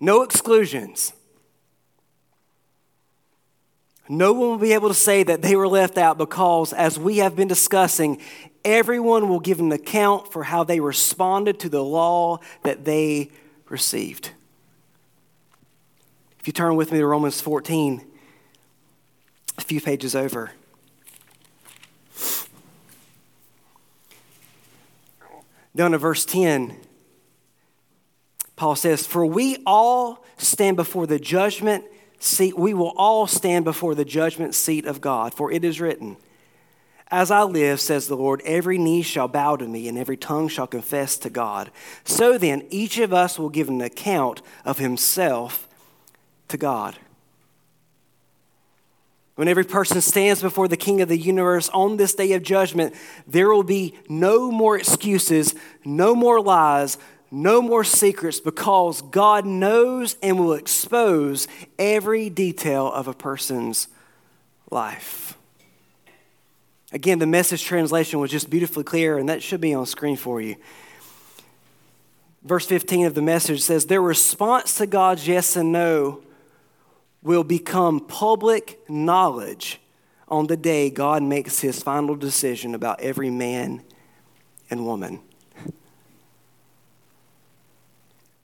No 0.00 0.20
exclusions. 0.20 1.14
No 4.06 4.34
one 4.34 4.50
will 4.50 4.58
be 4.58 4.74
able 4.74 4.88
to 4.88 4.94
say 4.94 5.22
that 5.22 5.40
they 5.40 5.56
were 5.56 5.68
left 5.68 5.96
out 5.96 6.18
because, 6.18 6.74
as 6.74 6.98
we 6.98 7.18
have 7.18 7.36
been 7.36 7.48
discussing, 7.48 8.20
everyone 8.64 9.28
will 9.28 9.40
give 9.40 9.60
an 9.60 9.72
account 9.72 10.32
for 10.32 10.44
how 10.44 10.64
they 10.64 10.80
responded 10.80 11.58
to 11.60 11.68
the 11.68 11.82
law 11.82 12.38
that 12.62 12.84
they 12.84 13.30
received. 13.68 14.32
If 16.40 16.46
you 16.46 16.52
turn 16.52 16.76
with 16.76 16.92
me 16.92 16.98
to 16.98 17.06
Romans 17.06 17.40
14, 17.40 18.04
a 19.56 19.60
few 19.60 19.80
pages 19.80 20.14
over. 20.14 20.52
Down 25.74 25.92
to 25.92 25.98
verse 25.98 26.24
10, 26.24 26.76
Paul 28.56 28.74
says, 28.74 29.06
For 29.06 29.24
we 29.24 29.58
all 29.64 30.24
stand 30.36 30.76
before 30.76 31.06
the 31.06 31.18
judgment 31.18 31.84
seat, 32.18 32.58
we 32.58 32.74
will 32.74 32.92
all 32.96 33.26
stand 33.26 33.64
before 33.64 33.94
the 33.94 34.04
judgment 34.04 34.54
seat 34.54 34.86
of 34.86 35.00
God, 35.00 35.34
for 35.34 35.52
it 35.52 35.64
is 35.64 35.80
written, 35.80 36.16
As 37.10 37.30
I 37.30 37.42
live, 37.42 37.80
says 37.80 38.06
the 38.06 38.16
Lord, 38.16 38.42
every 38.44 38.76
knee 38.76 39.00
shall 39.00 39.28
bow 39.28 39.56
to 39.56 39.66
me, 39.66 39.88
and 39.88 39.96
every 39.96 40.16
tongue 40.16 40.48
shall 40.48 40.66
confess 40.66 41.16
to 41.18 41.30
God. 41.30 41.70
So 42.04 42.36
then, 42.36 42.66
each 42.68 42.98
of 42.98 43.14
us 43.14 43.38
will 43.38 43.48
give 43.48 43.68
an 43.70 43.80
account 43.80 44.42
of 44.64 44.78
himself 44.78 45.66
to 46.48 46.58
God. 46.58 46.98
When 49.36 49.48
every 49.48 49.64
person 49.64 50.00
stands 50.00 50.42
before 50.42 50.68
the 50.68 50.76
King 50.76 51.00
of 51.00 51.08
the 51.08 51.16
universe 51.16 51.68
on 51.70 51.96
this 51.96 52.14
day 52.14 52.32
of 52.32 52.42
judgment, 52.42 52.94
there 53.26 53.48
will 53.48 53.62
be 53.62 53.94
no 54.08 54.50
more 54.50 54.76
excuses, 54.76 55.54
no 55.84 56.14
more 56.14 56.42
lies, 56.42 56.98
no 57.30 57.62
more 57.62 57.84
secrets 57.84 58.40
because 58.40 59.00
God 59.00 59.46
knows 59.46 60.16
and 60.22 60.38
will 60.38 60.54
expose 60.54 61.46
every 61.78 62.28
detail 62.28 62.90
of 62.92 63.06
a 63.06 63.14
person's 63.14 63.86
life. 64.70 65.37
Again, 66.92 67.18
the 67.18 67.26
message 67.26 67.64
translation 67.64 68.18
was 68.18 68.30
just 68.30 68.48
beautifully 68.48 68.84
clear, 68.84 69.18
and 69.18 69.28
that 69.28 69.42
should 69.42 69.60
be 69.60 69.74
on 69.74 69.84
screen 69.84 70.16
for 70.16 70.40
you. 70.40 70.56
Verse 72.42 72.66
15 72.66 73.06
of 73.06 73.14
the 73.14 73.22
message 73.22 73.60
says, 73.60 73.86
Their 73.86 74.00
response 74.00 74.76
to 74.78 74.86
God's 74.86 75.28
yes 75.28 75.56
and 75.56 75.70
no 75.70 76.22
will 77.22 77.44
become 77.44 78.00
public 78.00 78.78
knowledge 78.88 79.80
on 80.28 80.46
the 80.46 80.56
day 80.56 80.88
God 80.88 81.22
makes 81.22 81.60
his 81.60 81.82
final 81.82 82.14
decision 82.14 82.74
about 82.74 83.00
every 83.00 83.30
man 83.30 83.82
and 84.70 84.86
woman. 84.86 85.20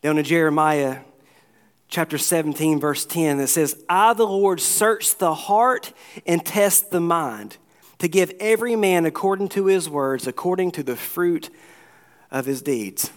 Down 0.03 0.19
in 0.19 0.25
Jeremiah 0.25 1.01
chapter 1.89 2.19
17, 2.19 2.79
verse 2.79 3.07
10, 3.07 3.41
it 3.41 3.47
says, 3.47 3.83
I, 3.89 4.13
the 4.13 4.27
Lord, 4.27 4.61
search 4.61 5.17
the 5.17 5.35
heart 5.35 5.95
and 6.27 6.45
test 6.45 6.91
the 6.91 7.01
mind 7.01 7.57
to 8.05 8.09
give 8.09 8.35
every 8.38 8.77
man 8.77 9.07
according 9.07 9.49
to 9.49 9.64
his 9.64 9.88
words, 9.88 10.27
according 10.27 10.71
to 10.71 10.83
the 10.83 10.95
fruit 10.95 11.49
of 12.31 12.45
his 12.45 12.61
deeds. 12.61 13.11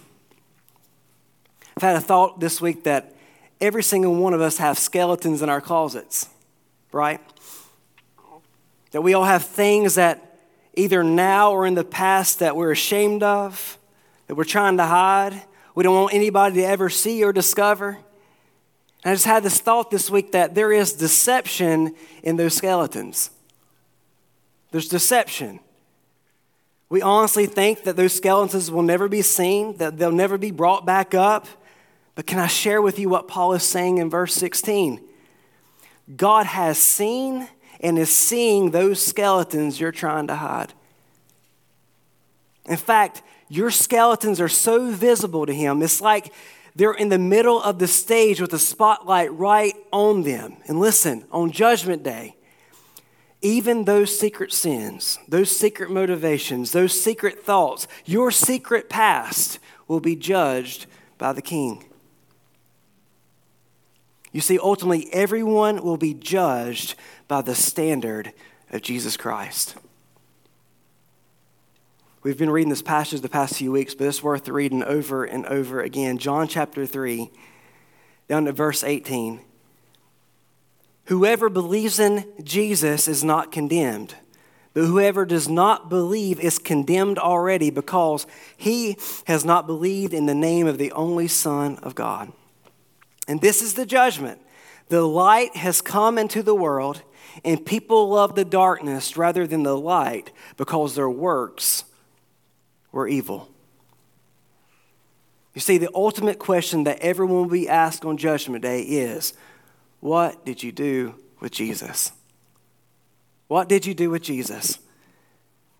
I've 1.76 1.82
had 1.82 1.96
a 1.96 2.00
thought 2.00 2.40
this 2.40 2.58
week 2.58 2.84
that 2.84 3.14
every 3.60 3.82
single 3.82 4.14
one 4.14 4.32
of 4.32 4.40
us 4.40 4.56
have 4.56 4.78
skeletons 4.78 5.42
in 5.42 5.50
our 5.50 5.60
closets, 5.60 6.30
right? 6.90 7.20
That 8.92 9.02
we 9.02 9.12
all 9.12 9.26
have 9.26 9.44
things 9.44 9.96
that 9.96 10.38
either 10.72 11.04
now 11.04 11.52
or 11.52 11.66
in 11.66 11.74
the 11.74 11.84
past 11.84 12.38
that 12.38 12.56
we're 12.56 12.72
ashamed 12.72 13.22
of, 13.22 13.76
that 14.26 14.36
we're 14.36 14.44
trying 14.44 14.78
to 14.78 14.86
hide, 14.86 15.42
we 15.74 15.82
don't 15.82 15.94
want 15.94 16.14
anybody 16.14 16.62
to 16.62 16.66
ever 16.66 16.88
see 16.88 17.22
or 17.22 17.34
discover. 17.34 17.98
And 19.04 19.10
I 19.10 19.12
just 19.12 19.26
had 19.26 19.42
this 19.42 19.60
thought 19.60 19.90
this 19.90 20.08
week 20.08 20.32
that 20.32 20.54
there 20.54 20.72
is 20.72 20.94
deception 20.94 21.94
in 22.22 22.38
those 22.38 22.54
skeletons. 22.54 23.32
There's 24.70 24.88
deception. 24.88 25.60
We 26.88 27.02
honestly 27.02 27.46
think 27.46 27.84
that 27.84 27.96
those 27.96 28.14
skeletons 28.14 28.70
will 28.70 28.82
never 28.82 29.08
be 29.08 29.22
seen, 29.22 29.76
that 29.76 29.98
they'll 29.98 30.12
never 30.12 30.38
be 30.38 30.50
brought 30.50 30.86
back 30.86 31.14
up. 31.14 31.46
But 32.14 32.26
can 32.26 32.38
I 32.38 32.46
share 32.46 32.80
with 32.82 32.98
you 32.98 33.08
what 33.08 33.28
Paul 33.28 33.52
is 33.52 33.62
saying 33.62 33.98
in 33.98 34.10
verse 34.10 34.34
16? 34.34 35.00
God 36.16 36.46
has 36.46 36.78
seen 36.78 37.48
and 37.80 37.98
is 37.98 38.14
seeing 38.14 38.70
those 38.70 39.04
skeletons 39.04 39.78
you're 39.78 39.92
trying 39.92 40.26
to 40.28 40.36
hide. 40.36 40.72
In 42.66 42.76
fact, 42.76 43.22
your 43.48 43.70
skeletons 43.70 44.40
are 44.40 44.48
so 44.48 44.90
visible 44.90 45.46
to 45.46 45.54
him. 45.54 45.82
It's 45.82 46.00
like 46.00 46.32
they're 46.74 46.92
in 46.92 47.08
the 47.08 47.18
middle 47.18 47.62
of 47.62 47.78
the 47.78 47.86
stage 47.86 48.40
with 48.40 48.50
the 48.50 48.58
spotlight 48.58 49.32
right 49.32 49.74
on 49.92 50.22
them. 50.22 50.56
And 50.66 50.80
listen, 50.80 51.24
on 51.30 51.50
Judgment 51.50 52.02
Day, 52.02 52.36
even 53.40 53.84
those 53.84 54.18
secret 54.18 54.52
sins, 54.52 55.18
those 55.28 55.56
secret 55.56 55.90
motivations, 55.90 56.72
those 56.72 56.98
secret 56.98 57.42
thoughts, 57.42 57.86
your 58.04 58.30
secret 58.30 58.88
past 58.88 59.58
will 59.86 60.00
be 60.00 60.16
judged 60.16 60.86
by 61.18 61.32
the 61.32 61.42
King. 61.42 61.84
You 64.32 64.40
see, 64.40 64.58
ultimately, 64.58 65.08
everyone 65.12 65.82
will 65.82 65.96
be 65.96 66.14
judged 66.14 66.94
by 67.28 67.42
the 67.42 67.54
standard 67.54 68.32
of 68.70 68.82
Jesus 68.82 69.16
Christ. 69.16 69.76
We've 72.22 72.36
been 72.36 72.50
reading 72.50 72.68
this 72.68 72.82
passage 72.82 73.20
the 73.20 73.28
past 73.28 73.56
few 73.56 73.72
weeks, 73.72 73.94
but 73.94 74.08
it's 74.08 74.22
worth 74.22 74.48
reading 74.48 74.82
over 74.82 75.24
and 75.24 75.46
over 75.46 75.80
again. 75.80 76.18
John 76.18 76.48
chapter 76.48 76.84
3, 76.84 77.30
down 78.28 78.44
to 78.44 78.52
verse 78.52 78.82
18. 78.82 79.40
Whoever 81.08 81.48
believes 81.48 81.98
in 81.98 82.30
Jesus 82.44 83.08
is 83.08 83.24
not 83.24 83.50
condemned, 83.50 84.14
but 84.74 84.84
whoever 84.84 85.24
does 85.24 85.48
not 85.48 85.88
believe 85.88 86.38
is 86.38 86.58
condemned 86.58 87.18
already 87.18 87.70
because 87.70 88.26
he 88.58 88.98
has 89.26 89.42
not 89.42 89.66
believed 89.66 90.12
in 90.12 90.26
the 90.26 90.34
name 90.34 90.66
of 90.66 90.76
the 90.76 90.92
only 90.92 91.26
Son 91.26 91.76
of 91.76 91.94
God. 91.94 92.30
And 93.26 93.40
this 93.40 93.62
is 93.62 93.72
the 93.72 93.86
judgment. 93.86 94.38
The 94.88 95.00
light 95.00 95.56
has 95.56 95.80
come 95.80 96.18
into 96.18 96.42
the 96.42 96.54
world, 96.54 97.00
and 97.42 97.64
people 97.64 98.10
love 98.10 98.34
the 98.34 98.44
darkness 98.44 99.16
rather 99.16 99.46
than 99.46 99.62
the 99.62 99.78
light 99.78 100.30
because 100.58 100.94
their 100.94 101.08
works 101.08 101.84
were 102.92 103.08
evil. 103.08 103.48
You 105.54 105.62
see, 105.62 105.78
the 105.78 105.90
ultimate 105.94 106.38
question 106.38 106.84
that 106.84 107.00
everyone 107.00 107.38
will 107.38 107.46
be 107.46 107.66
asked 107.66 108.04
on 108.04 108.18
Judgment 108.18 108.62
Day 108.62 108.82
is 108.82 109.32
What 110.00 110.44
did 110.44 110.62
you 110.62 110.72
do 110.72 111.14
with 111.40 111.52
Jesus? 111.52 112.12
What 113.48 113.68
did 113.68 113.86
you 113.86 113.94
do 113.94 114.10
with 114.10 114.22
Jesus? 114.22 114.78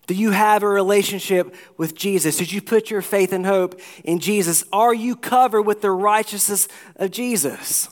Do 0.07 0.15
you 0.15 0.31
have 0.31 0.63
a 0.63 0.67
relationship 0.67 1.53
with 1.77 1.93
Jesus? 1.95 2.37
Did 2.37 2.51
you 2.51 2.61
put 2.61 2.89
your 2.89 3.03
faith 3.03 3.31
and 3.31 3.45
hope 3.45 3.79
in 4.03 4.19
Jesus? 4.19 4.63
Are 4.73 4.93
you 4.93 5.15
covered 5.15 5.61
with 5.61 5.81
the 5.81 5.91
righteousness 5.91 6.67
of 6.95 7.11
Jesus? 7.11 7.89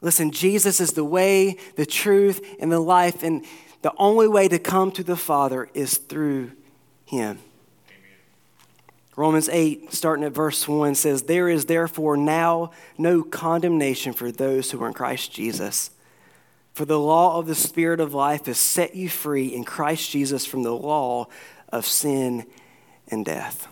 Listen, 0.00 0.30
Jesus 0.30 0.80
is 0.80 0.92
the 0.92 1.04
way, 1.04 1.56
the 1.74 1.84
truth, 1.84 2.44
and 2.60 2.70
the 2.70 2.80
life, 2.80 3.22
and 3.22 3.44
the 3.82 3.92
only 3.98 4.28
way 4.28 4.46
to 4.46 4.58
come 4.58 4.92
to 4.92 5.02
the 5.02 5.16
Father 5.16 5.68
is 5.74 5.98
through 5.98 6.52
Him. 7.06 7.40
Romans 9.20 9.50
8, 9.50 9.92
starting 9.92 10.24
at 10.24 10.32
verse 10.32 10.66
1, 10.66 10.94
says, 10.94 11.24
There 11.24 11.46
is 11.46 11.66
therefore 11.66 12.16
now 12.16 12.70
no 12.96 13.22
condemnation 13.22 14.14
for 14.14 14.32
those 14.32 14.70
who 14.70 14.82
are 14.82 14.88
in 14.88 14.94
Christ 14.94 15.30
Jesus. 15.30 15.90
For 16.72 16.86
the 16.86 16.98
law 16.98 17.38
of 17.38 17.46
the 17.46 17.54
Spirit 17.54 18.00
of 18.00 18.14
life 18.14 18.46
has 18.46 18.56
set 18.56 18.96
you 18.96 19.10
free 19.10 19.48
in 19.48 19.64
Christ 19.64 20.10
Jesus 20.10 20.46
from 20.46 20.62
the 20.62 20.74
law 20.74 21.28
of 21.68 21.84
sin 21.84 22.46
and 23.08 23.22
death. 23.26 23.68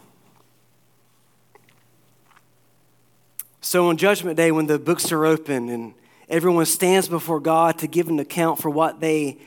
So 3.62 3.88
on 3.88 3.96
Judgment 3.96 4.36
Day, 4.36 4.52
when 4.52 4.66
the 4.66 4.78
books 4.78 5.10
are 5.12 5.24
open 5.24 5.70
and 5.70 5.94
everyone 6.28 6.66
stands 6.66 7.08
before 7.08 7.40
God 7.40 7.78
to 7.78 7.86
give 7.86 8.08
an 8.08 8.18
account 8.18 8.60
for 8.60 8.68
what 8.68 9.00
they 9.00 9.38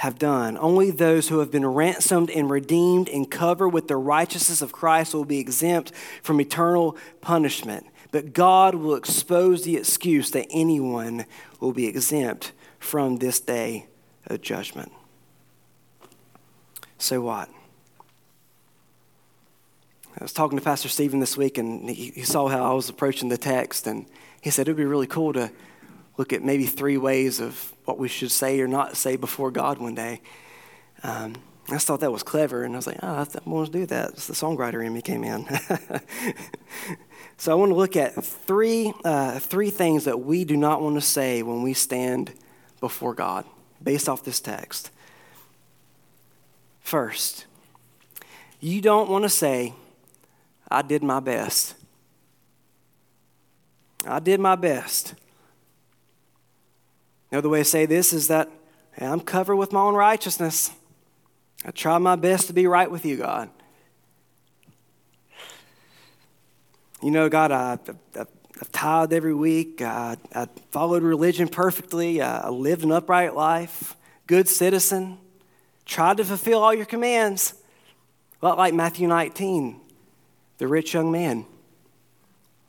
have 0.00 0.18
done, 0.18 0.56
only 0.56 0.90
those 0.90 1.28
who 1.28 1.40
have 1.40 1.50
been 1.50 1.66
ransomed 1.66 2.30
and 2.30 2.48
redeemed 2.48 3.06
and 3.10 3.30
covered 3.30 3.68
with 3.68 3.86
the 3.86 3.98
righteousness 3.98 4.62
of 4.62 4.72
Christ 4.72 5.12
will 5.12 5.26
be 5.26 5.38
exempt 5.38 5.92
from 6.22 6.40
eternal 6.40 6.96
punishment. 7.20 7.86
But 8.10 8.32
God 8.32 8.76
will 8.76 8.94
expose 8.94 9.64
the 9.64 9.76
excuse 9.76 10.30
that 10.30 10.46
anyone 10.50 11.26
will 11.60 11.74
be 11.74 11.86
exempt 11.86 12.52
from 12.78 13.18
this 13.18 13.40
day 13.40 13.88
of 14.26 14.40
judgment. 14.40 14.90
So 16.96 17.20
what? 17.20 17.50
I 20.18 20.24
was 20.24 20.32
talking 20.32 20.56
to 20.56 20.64
Pastor 20.64 20.88
Stephen 20.88 21.20
this 21.20 21.36
week, 21.36 21.58
and 21.58 21.90
he, 21.90 22.22
saw 22.22 22.48
how 22.48 22.64
I 22.64 22.72
was 22.72 22.88
approaching 22.88 23.28
the 23.28 23.36
text, 23.36 23.86
and 23.86 24.06
he 24.40 24.48
said 24.48 24.66
it 24.66 24.70
would 24.70 24.78
be 24.78 24.86
really 24.86 25.06
cool 25.06 25.34
to 25.34 25.52
look 26.20 26.34
at 26.34 26.44
maybe 26.44 26.66
three 26.66 26.98
ways 26.98 27.40
of 27.40 27.72
what 27.86 27.96
we 27.96 28.06
should 28.06 28.30
say 28.30 28.60
or 28.60 28.68
not 28.68 28.94
say 28.94 29.16
before 29.16 29.50
God 29.50 29.78
one 29.78 29.94
day. 29.94 30.20
Um, 31.02 31.34
I 31.66 31.72
just 31.72 31.86
thought 31.86 32.00
that 32.00 32.12
was 32.12 32.22
clever, 32.22 32.62
and 32.62 32.74
I 32.74 32.76
was 32.76 32.86
like, 32.86 32.98
oh, 33.02 33.06
I 33.08 33.48
want 33.48 33.72
to 33.72 33.78
do 33.78 33.86
that. 33.86 34.10
It's 34.10 34.26
the 34.26 34.34
songwriter 34.34 34.84
in 34.84 34.92
me 34.92 35.00
came 35.00 35.24
in. 35.24 35.46
so 37.38 37.52
I 37.52 37.54
want 37.54 37.70
to 37.70 37.74
look 37.74 37.96
at 37.96 38.22
three, 38.22 38.92
uh, 39.02 39.38
three 39.38 39.70
things 39.70 40.04
that 40.04 40.20
we 40.20 40.44
do 40.44 40.58
not 40.58 40.82
want 40.82 40.96
to 40.96 41.00
say 41.00 41.42
when 41.42 41.62
we 41.62 41.72
stand 41.72 42.34
before 42.80 43.14
God, 43.14 43.46
based 43.82 44.06
off 44.06 44.22
this 44.22 44.40
text. 44.40 44.90
First, 46.80 47.46
you 48.60 48.82
don't 48.82 49.08
want 49.08 49.22
to 49.22 49.30
say, 49.30 49.72
I 50.70 50.82
did 50.82 51.02
my 51.02 51.20
best. 51.20 51.76
I 54.06 54.18
did 54.18 54.38
my 54.38 54.56
best. 54.56 55.14
Another 57.30 57.48
way 57.48 57.60
to 57.60 57.64
say 57.64 57.86
this 57.86 58.12
is 58.12 58.28
that 58.28 58.50
hey, 58.92 59.06
I'm 59.06 59.20
covered 59.20 59.56
with 59.56 59.72
my 59.72 59.80
own 59.80 59.94
righteousness. 59.94 60.70
I 61.64 61.70
try 61.70 61.98
my 61.98 62.16
best 62.16 62.46
to 62.46 62.52
be 62.52 62.66
right 62.66 62.90
with 62.90 63.04
you, 63.04 63.16
God. 63.16 63.50
You 67.02 67.10
know, 67.10 67.28
God, 67.28 67.50
I, 67.50 67.78
I, 68.16 68.20
I've 68.60 68.72
tithed 68.72 69.12
every 69.12 69.34
week. 69.34 69.80
I, 69.80 70.16
I 70.34 70.48
followed 70.70 71.02
religion 71.02 71.48
perfectly. 71.48 72.20
I 72.20 72.48
lived 72.48 72.84
an 72.84 72.92
upright 72.92 73.34
life, 73.34 73.96
good 74.26 74.48
citizen, 74.48 75.18
tried 75.86 76.18
to 76.18 76.24
fulfill 76.24 76.62
all 76.62 76.74
your 76.74 76.86
commands. 76.86 77.54
A 78.42 78.46
lot 78.46 78.58
like 78.58 78.74
Matthew 78.74 79.08
19, 79.08 79.80
the 80.58 80.68
rich 80.68 80.94
young 80.94 81.10
man. 81.10 81.46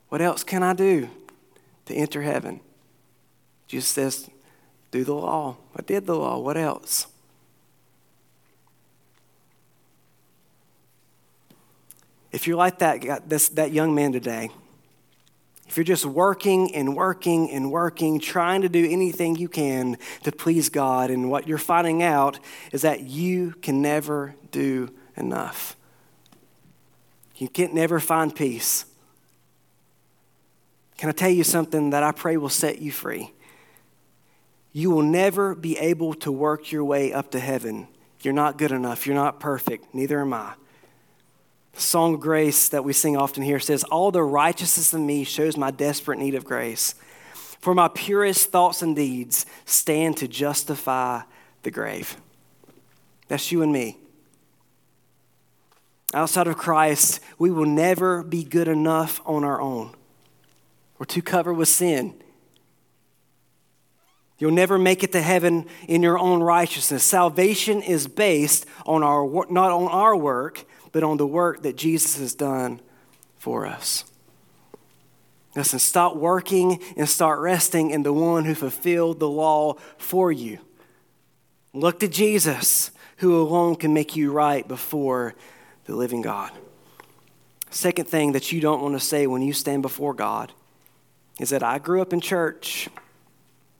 What 0.08 0.20
else 0.20 0.44
can 0.44 0.62
I 0.62 0.74
do 0.74 1.08
to 1.86 1.94
enter 1.94 2.22
heaven? 2.22 2.60
Jesus 3.66 3.88
says, 3.88 4.30
Do 4.92 5.02
the 5.02 5.14
law. 5.14 5.56
I 5.74 5.82
did 5.82 6.06
the 6.06 6.14
law. 6.14 6.38
What 6.38 6.56
else? 6.56 7.08
If 12.30 12.46
you're 12.46 12.56
like 12.56 12.78
that, 12.78 13.28
this, 13.28 13.48
that 13.50 13.72
young 13.72 13.94
man 13.94 14.12
today, 14.12 14.50
if 15.66 15.78
you're 15.78 15.84
just 15.84 16.04
working 16.04 16.74
and 16.74 16.94
working 16.94 17.50
and 17.50 17.72
working, 17.72 18.20
trying 18.20 18.60
to 18.60 18.68
do 18.68 18.86
anything 18.90 19.36
you 19.36 19.48
can 19.48 19.96
to 20.24 20.32
please 20.32 20.68
God, 20.68 21.10
and 21.10 21.30
what 21.30 21.48
you're 21.48 21.56
finding 21.56 22.02
out 22.02 22.38
is 22.72 22.82
that 22.82 23.00
you 23.00 23.52
can 23.62 23.80
never 23.80 24.34
do 24.50 24.90
enough. 25.16 25.76
You 27.36 27.48
can 27.48 27.74
never 27.74 28.00
find 28.00 28.34
peace. 28.34 28.84
Can 30.98 31.08
I 31.08 31.12
tell 31.12 31.30
you 31.30 31.44
something 31.44 31.90
that 31.90 32.02
I 32.02 32.12
pray 32.12 32.36
will 32.36 32.50
set 32.50 32.80
you 32.80 32.92
free? 32.92 33.32
You 34.72 34.90
will 34.90 35.02
never 35.02 35.54
be 35.54 35.78
able 35.78 36.14
to 36.14 36.32
work 36.32 36.72
your 36.72 36.84
way 36.84 37.12
up 37.12 37.30
to 37.32 37.40
heaven. 37.40 37.88
You're 38.22 38.34
not 38.34 38.56
good 38.56 38.72
enough. 38.72 39.06
You're 39.06 39.16
not 39.16 39.40
perfect. 39.40 39.94
Neither 39.94 40.20
am 40.20 40.32
I. 40.32 40.54
The 41.72 41.80
song 41.80 42.18
grace 42.18 42.68
that 42.68 42.84
we 42.84 42.92
sing 42.92 43.16
often 43.16 43.42
here 43.42 43.58
says, 43.58 43.84
All 43.84 44.10
the 44.10 44.22
righteousness 44.22 44.92
in 44.92 45.06
me 45.06 45.24
shows 45.24 45.56
my 45.56 45.70
desperate 45.70 46.18
need 46.18 46.34
of 46.34 46.44
grace. 46.44 46.94
For 47.34 47.74
my 47.74 47.88
purest 47.88 48.50
thoughts 48.50 48.82
and 48.82 48.96
deeds 48.96 49.46
stand 49.64 50.16
to 50.18 50.28
justify 50.28 51.22
the 51.62 51.70
grave. 51.70 52.16
That's 53.28 53.52
you 53.52 53.62
and 53.62 53.72
me. 53.72 53.98
Outside 56.14 56.46
of 56.46 56.58
Christ, 56.58 57.20
we 57.38 57.50
will 57.50 57.66
never 57.66 58.22
be 58.22 58.44
good 58.44 58.68
enough 58.68 59.20
on 59.24 59.44
our 59.44 59.60
own. 59.60 59.94
We're 60.98 61.06
too 61.06 61.22
covered 61.22 61.54
with 61.54 61.68
sin. 61.68 62.21
You'll 64.42 64.50
never 64.50 64.76
make 64.76 65.04
it 65.04 65.12
to 65.12 65.22
heaven 65.22 65.66
in 65.86 66.02
your 66.02 66.18
own 66.18 66.42
righteousness. 66.42 67.04
Salvation 67.04 67.80
is 67.80 68.08
based 68.08 68.66
on 68.84 69.04
our 69.04 69.24
not 69.48 69.70
on 69.70 69.86
our 69.86 70.16
work, 70.16 70.64
but 70.90 71.04
on 71.04 71.16
the 71.16 71.28
work 71.28 71.62
that 71.62 71.76
Jesus 71.76 72.18
has 72.18 72.34
done 72.34 72.80
for 73.38 73.68
us. 73.68 74.04
Listen, 75.54 75.78
stop 75.78 76.16
working 76.16 76.82
and 76.96 77.08
start 77.08 77.38
resting 77.38 77.92
in 77.92 78.02
the 78.02 78.12
one 78.12 78.44
who 78.44 78.56
fulfilled 78.56 79.20
the 79.20 79.28
law 79.28 79.74
for 79.96 80.32
you. 80.32 80.58
Look 81.72 82.00
to 82.00 82.08
Jesus, 82.08 82.90
who 83.18 83.40
alone 83.40 83.76
can 83.76 83.94
make 83.94 84.16
you 84.16 84.32
right 84.32 84.66
before 84.66 85.36
the 85.84 85.94
living 85.94 86.20
God. 86.20 86.50
Second 87.70 88.08
thing 88.08 88.32
that 88.32 88.50
you 88.50 88.60
don't 88.60 88.82
want 88.82 88.94
to 88.94 89.06
say 89.06 89.28
when 89.28 89.42
you 89.42 89.52
stand 89.52 89.82
before 89.82 90.14
God 90.14 90.52
is 91.38 91.50
that 91.50 91.62
I 91.62 91.78
grew 91.78 92.02
up 92.02 92.12
in 92.12 92.20
church, 92.20 92.88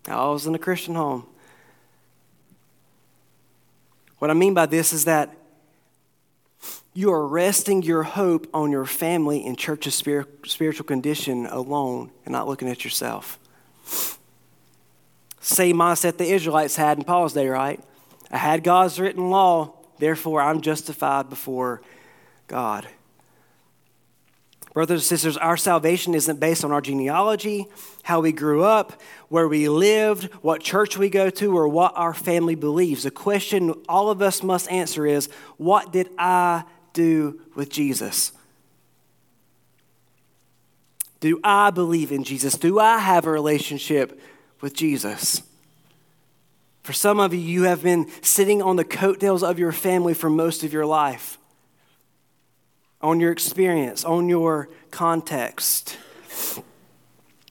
I 0.07 0.27
was 0.29 0.47
in 0.47 0.55
a 0.55 0.59
Christian 0.59 0.95
home. 0.95 1.27
What 4.19 4.31
I 4.31 4.35
mean 4.35 4.55
by 4.55 4.67
this 4.67 4.93
is 4.93 5.05
that 5.05 5.35
you 6.95 7.11
are 7.13 7.27
resting 7.27 7.83
your 7.83 8.03
hope 8.03 8.47
on 8.53 8.71
your 8.71 8.85
family 8.85 9.47
and 9.47 9.59
church's 9.59 9.95
spiritual 9.95 10.85
condition 10.85 11.47
alone 11.47 12.11
and 12.25 12.33
not 12.33 12.47
looking 12.47 12.69
at 12.69 12.85
yourself. 12.85 13.39
Same 15.41 15.77
mindset 15.77 16.19
the 16.19 16.31
Israelites 16.31 16.77
had 16.77 16.99
in 16.99 17.05
Paul's 17.05 17.33
day, 17.33 17.49
right? 17.49 17.83
I 18.31 18.37
had 18.37 18.63
God's 18.63 19.01
written 19.01 19.31
law, 19.31 19.73
therefore 19.99 20.41
I'm 20.41 20.61
justified 20.61 21.29
before 21.29 21.83
God. 22.47 22.87
Brothers 24.73 25.03
and 25.03 25.07
sisters, 25.07 25.37
our 25.37 25.59
salvation 25.59 26.15
isn't 26.15 26.41
based 26.41 26.65
on 26.65 26.73
our 26.73 26.81
genealogy, 26.81 27.67
how 28.05 28.21
we 28.21 28.33
grew 28.33 28.65
up, 28.65 29.01
where 29.29 29.47
we 29.47 29.69
lived, 29.69 30.33
what 30.41 30.63
church 30.63 30.97
we 30.97 31.11
go 31.11 31.29
to, 31.29 31.55
or 31.55 31.69
what 31.69 31.93
our 31.95 32.15
family 32.15 32.55
believes. 32.55 33.03
The 33.03 33.11
question 33.11 33.75
all 33.87 34.11
of 34.11 34.23
us 34.23 34.43
must 34.43 34.71
answer 34.71 35.07
is 35.07 35.29
what 35.59 35.93
did 35.93 36.09
I 36.17 36.65
do 36.95 37.39
with 37.55 37.69
Jesus? 37.69 38.33
Do 41.21 41.39
I 41.45 41.71
believe 41.71 42.11
in 42.11 42.25
Jesus? 42.25 42.55
Do 42.55 42.81
I 42.81 42.99
have 42.99 43.27
a 43.27 43.31
relationship 43.31 44.19
with 44.63 44.75
Jesus? 44.75 45.43
For 46.83 46.93
some 46.93 47.21
of 47.21 47.33
you, 47.33 47.41
you 47.41 47.63
have 47.65 47.83
been 47.83 48.11
sitting 48.23 48.61
on 48.61 48.77
the 48.77 48.85
coattails 48.85 49.43
of 49.43 49.59
your 49.59 49.71
family 49.71 50.15
for 50.15 50.31
most 50.31 50.65
of 50.65 50.73
your 50.73 50.87
life, 50.87 51.39
on 53.03 53.21
your 53.21 53.33
experience, 53.33 54.05
on 54.05 54.29
your 54.29 54.69
context. 54.91 55.97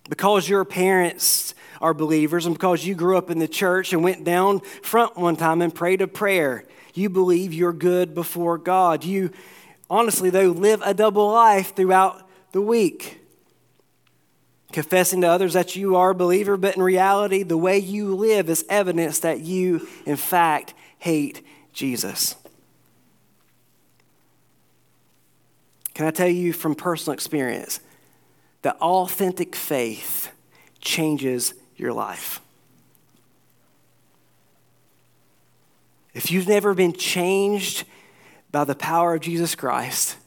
Because 0.10 0.48
your 0.48 0.66
parents 0.66 1.54
are 1.82 1.94
believers 1.94 2.46
and 2.46 2.56
because 2.56 2.86
you 2.86 2.96
grew 2.96 3.18
up 3.18 3.30
in 3.30 3.40
the 3.40 3.48
church 3.48 3.92
and 3.92 4.04
went 4.04 4.24
down 4.24 4.60
front 4.60 5.18
one 5.18 5.36
time 5.36 5.62
and 5.62 5.74
prayed 5.74 6.02
a 6.02 6.08
prayer, 6.08 6.66
you 6.94 7.10
believe 7.10 7.54
you're 7.54 7.74
good 7.74 8.14
before 8.14 8.58
God. 8.58 9.04
You, 9.04 9.32
honestly, 9.90 10.30
though, 10.30 10.50
live 10.50 10.82
a 10.84 10.94
double 10.94 11.32
life 11.32 11.76
throughout 11.76 12.28
the 12.52 12.62
week. 12.62 13.20
Confessing 14.72 15.22
to 15.22 15.28
others 15.28 15.54
that 15.54 15.76
you 15.76 15.96
are 15.98 16.12
a 16.12 16.16
believer, 16.16 16.56
but 16.56 16.76
in 16.76 16.82
reality, 16.82 17.44
the 17.44 17.58
way 17.58 17.78
you 17.78 18.16
live 18.16 18.50
is 18.50 18.64
evidence 18.70 19.20
that 19.20 19.42
you, 19.42 19.88
in 20.06 20.16
fact, 20.16 20.74
hate 21.00 21.46
Jesus. 21.74 22.36
Can 25.94 26.06
I 26.06 26.12
tell 26.12 26.28
you 26.28 26.54
from 26.54 26.76
personal 26.76 27.14
experience 27.14 27.80
that 28.62 28.78
authentic 28.78 29.56
faith 29.56 30.32
changes 30.80 31.54
your 31.76 31.94
life? 31.94 32.42
If 36.14 36.32
you've 36.32 36.48
never 36.48 36.74
been 36.74 36.94
changed 36.94 37.86
by 38.52 38.66
the 38.66 38.76
power 38.76 39.16
of 39.16 39.22
Jesus 39.22 39.56
Christ, 39.56 40.18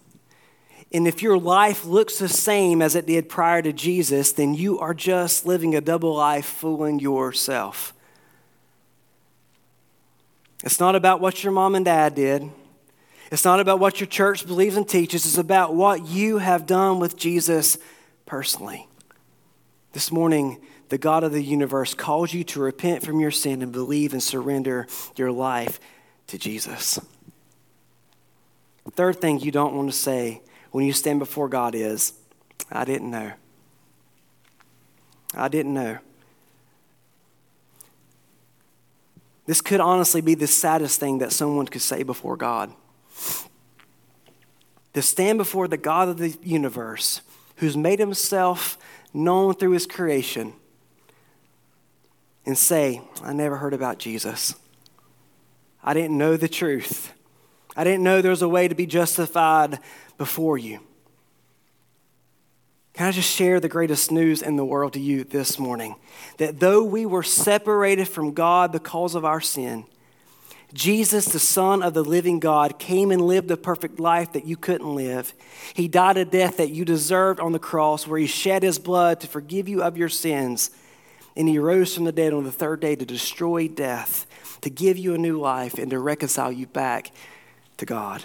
and 0.93 1.09
if 1.09 1.23
your 1.23 1.39
life 1.39 1.85
looks 1.85 2.19
the 2.19 2.29
same 2.29 2.81
as 2.81 2.95
it 2.95 3.07
did 3.07 3.29
prior 3.29 3.61
to 3.63 3.73
Jesus, 3.73 4.33
then 4.33 4.55
you 4.55 4.79
are 4.79 4.95
just 4.95 5.45
living 5.45 5.75
a 5.75 5.81
double 5.81 6.15
life 6.15 6.47
fooling 6.47 7.01
yourself. 7.01 7.93
It's 10.63 10.81
not 10.81 10.95
about 10.95 11.21
what 11.21 11.43
your 11.43 11.53
mom 11.53 11.75
and 11.75 11.85
dad 11.85 12.15
did. 12.15 12.51
It's 13.31 13.45
not 13.45 13.61
about 13.61 13.81
what 13.81 14.01
your 14.01 14.07
church 14.07 14.47
believes 14.47 14.77
and 14.77 14.89
teaches. 14.89 15.25
It's 15.27 15.39
about 15.39 15.75
what 15.75 16.07
you 16.07 16.39
have 16.39 16.67
done 16.67 17.01
with 17.01 17.17
Jesus 17.17 17.79
personally. 18.27 18.89
This 19.93 20.11
morning, 20.13 20.61
the 20.89 20.99
God 20.99 21.25
of 21.25 21.33
the 21.33 21.43
universe 21.43 21.95
calls 21.95 22.33
you 22.33 22.45
to 22.45 22.61
repent 22.61 23.03
from 23.03 23.21
your 23.21 23.31
sin 23.31 23.63
and 23.63 23.73
believe 23.73 24.13
and 24.13 24.23
surrender 24.23 24.87
your 25.17 25.33
life 25.33 25.81
to 26.29 26.39
Jesus. 26.39 26.99
third 28.93 29.21
thing 29.21 29.41
you 29.41 29.51
don't 29.51 29.75
want 29.75 29.91
to 29.91 29.97
say 29.97 30.43
when 30.71 30.85
you 30.85 30.93
stand 30.93 31.19
before 31.19 31.49
God 31.49 31.75
is, 31.75 32.13
I 32.71 32.85
didn't 32.85 33.11
know. 33.11 33.33
I 35.35 35.49
didn't 35.49 35.75
know. 35.75 35.99
This 39.47 39.61
could 39.61 39.81
honestly 39.81 40.21
be 40.21 40.35
the 40.35 40.47
saddest 40.47 41.01
thing 41.01 41.19
that 41.19 41.33
someone 41.33 41.67
could 41.67 41.83
say 41.83 42.03
before 42.03 42.37
God. 42.37 42.73
To 44.95 45.03
stand 45.03 45.39
before 45.39 45.67
the 45.69 45.77
God 45.77 46.09
of 46.09 46.19
the 46.19 46.37
universe, 46.43 47.21
who's 47.57 47.77
made 47.77 47.99
himself 47.99 48.79
known 49.13 49.55
through 49.55 49.73
his 49.73 49.87
creation, 49.87 50.53
and 52.47 52.57
say, 52.57 53.01
I 53.23 53.33
never 53.33 53.57
heard 53.57 53.75
about 53.75 53.99
Jesus. 53.99 54.55
I 55.83 55.95
didn't 55.95 56.17
know 56.17 56.37
the 56.37 56.49
truth. 56.49 57.13
I 57.77 57.85
didn't 57.85 58.05
know 58.05 58.23
there 58.23 58.31
was 58.31 58.43
a 58.43 58.49
way 58.49 58.69
to 58.69 58.75
be 58.75 58.87
justified 58.87 59.79
before 60.19 60.59
you. 60.59 60.81
Can 62.95 63.09
I 63.09 63.11
just 63.11 63.31
share 63.31 63.59
the 63.59 63.69
greatest 63.69 64.13
news 64.13 64.41
in 64.41 64.55
the 64.55 64.65
world 64.65 64.93
to 64.93 65.01
you 65.01 65.25
this 65.25 65.59
morning? 65.59 65.97
That 66.39 66.61
though 66.61 66.85
we 66.85 67.07
were 67.07 67.25
separated 67.25 68.07
from 68.07 68.33
God 68.33 68.71
because 68.71 69.17
of 69.17 69.25
our 69.25 69.41
sin, 69.41 69.85
Jesus, 70.75 71.27
the 71.27 71.39
Son 71.39 71.83
of 71.85 71.95
the 71.95 72.03
living 72.03 72.41
God, 72.41 72.81
came 72.81 73.13
and 73.13 73.23
lived 73.23 73.47
the 73.47 73.57
perfect 73.57 74.01
life 74.01 74.33
that 74.33 74.45
you 74.45 74.57
couldn't 74.57 74.95
live. 74.95 75.33
He 75.73 75.87
died 75.87 76.17
a 76.17 76.25
death 76.25 76.57
that 76.57 76.71
you 76.71 76.85
deserved 76.85 77.39
on 77.39 77.53
the 77.53 77.61
cross, 77.61 78.07
where 78.07 78.19
He 78.19 78.27
shed 78.27 78.65
His 78.65 78.81
blood 78.81 79.21
to 79.21 79.29
forgive 79.29 79.69
you 79.69 79.83
of 79.83 79.97
your 79.97 80.09
sins. 80.09 80.71
And 81.37 81.49
He 81.49 81.59
rose 81.59 81.95
from 81.95 82.05
the 82.05 82.13
dead 82.13 82.33
on 82.33 82.43
the 82.43 82.53
third 82.53 82.81
day 82.81 82.97
to 82.97 83.07
destroy 83.07 83.69
death, 83.69 84.27
to 84.63 84.69
give 84.69 84.99
you 84.99 85.15
a 85.15 85.19
new 85.19 85.39
life, 85.39 85.75
and 85.75 85.91
to 85.91 85.99
reconcile 86.01 86.51
you 86.51 86.67
back 86.67 87.13
to 87.77 87.87
God. 87.87 88.25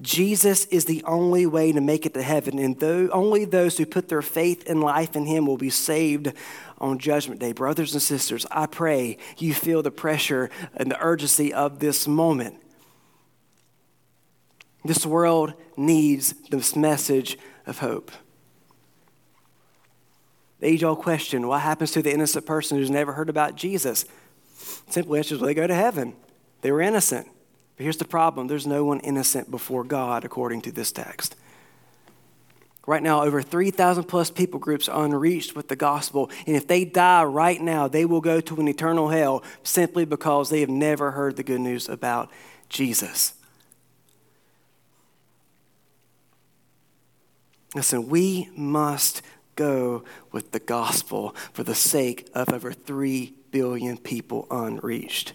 Jesus 0.00 0.64
is 0.66 0.86
the 0.86 1.04
only 1.04 1.44
way 1.46 1.72
to 1.72 1.80
make 1.80 2.06
it 2.06 2.14
to 2.14 2.22
heaven, 2.22 2.58
and 2.58 2.78
though, 2.80 3.08
only 3.10 3.44
those 3.44 3.76
who 3.76 3.84
put 3.84 4.08
their 4.08 4.22
faith 4.22 4.68
and 4.68 4.80
life 4.80 5.14
in 5.14 5.26
Him 5.26 5.46
will 5.46 5.58
be 5.58 5.70
saved 5.70 6.32
on 6.78 6.98
Judgment 6.98 7.40
Day. 7.40 7.52
Brothers 7.52 7.92
and 7.92 8.02
sisters, 8.02 8.46
I 8.50 8.66
pray 8.66 9.18
you 9.36 9.52
feel 9.52 9.82
the 9.82 9.90
pressure 9.90 10.48
and 10.74 10.90
the 10.90 11.00
urgency 11.00 11.52
of 11.52 11.80
this 11.80 12.08
moment. 12.08 12.56
This 14.84 15.04
world 15.04 15.52
needs 15.76 16.32
this 16.50 16.74
message 16.74 17.36
of 17.66 17.78
hope. 17.78 18.10
The 20.60 20.68
age 20.68 20.84
old 20.84 20.98
question 20.98 21.46
what 21.46 21.60
happens 21.60 21.90
to 21.92 22.02
the 22.02 22.12
innocent 22.12 22.46
person 22.46 22.78
who's 22.78 22.90
never 22.90 23.12
heard 23.12 23.28
about 23.28 23.56
Jesus? 23.56 24.04
Simply 24.88 25.18
answers, 25.18 25.40
well, 25.40 25.46
they 25.46 25.54
go 25.54 25.66
to 25.66 25.74
heaven. 25.74 26.14
They 26.62 26.72
were 26.72 26.80
innocent. 26.80 27.28
But 27.80 27.84
here's 27.84 27.96
the 27.96 28.04
problem 28.04 28.46
there's 28.46 28.66
no 28.66 28.84
one 28.84 29.00
innocent 29.00 29.50
before 29.50 29.84
God, 29.84 30.26
according 30.26 30.60
to 30.62 30.70
this 30.70 30.92
text. 30.92 31.34
Right 32.86 33.02
now, 33.02 33.22
over 33.22 33.40
3,000 33.40 34.04
plus 34.04 34.30
people 34.30 34.60
groups 34.60 34.86
are 34.86 35.02
unreached 35.02 35.56
with 35.56 35.68
the 35.68 35.76
gospel. 35.76 36.30
And 36.46 36.54
if 36.54 36.66
they 36.66 36.84
die 36.84 37.24
right 37.24 37.58
now, 37.58 37.88
they 37.88 38.04
will 38.04 38.20
go 38.20 38.42
to 38.42 38.60
an 38.60 38.68
eternal 38.68 39.08
hell 39.08 39.42
simply 39.62 40.04
because 40.04 40.50
they 40.50 40.60
have 40.60 40.68
never 40.68 41.12
heard 41.12 41.36
the 41.36 41.42
good 41.42 41.62
news 41.62 41.88
about 41.88 42.30
Jesus. 42.68 43.32
Listen, 47.74 48.10
we 48.10 48.50
must 48.54 49.22
go 49.56 50.04
with 50.32 50.52
the 50.52 50.60
gospel 50.60 51.34
for 51.54 51.62
the 51.62 51.74
sake 51.74 52.28
of 52.34 52.52
over 52.52 52.74
3 52.74 53.32
billion 53.50 53.96
people 53.96 54.46
unreached. 54.50 55.32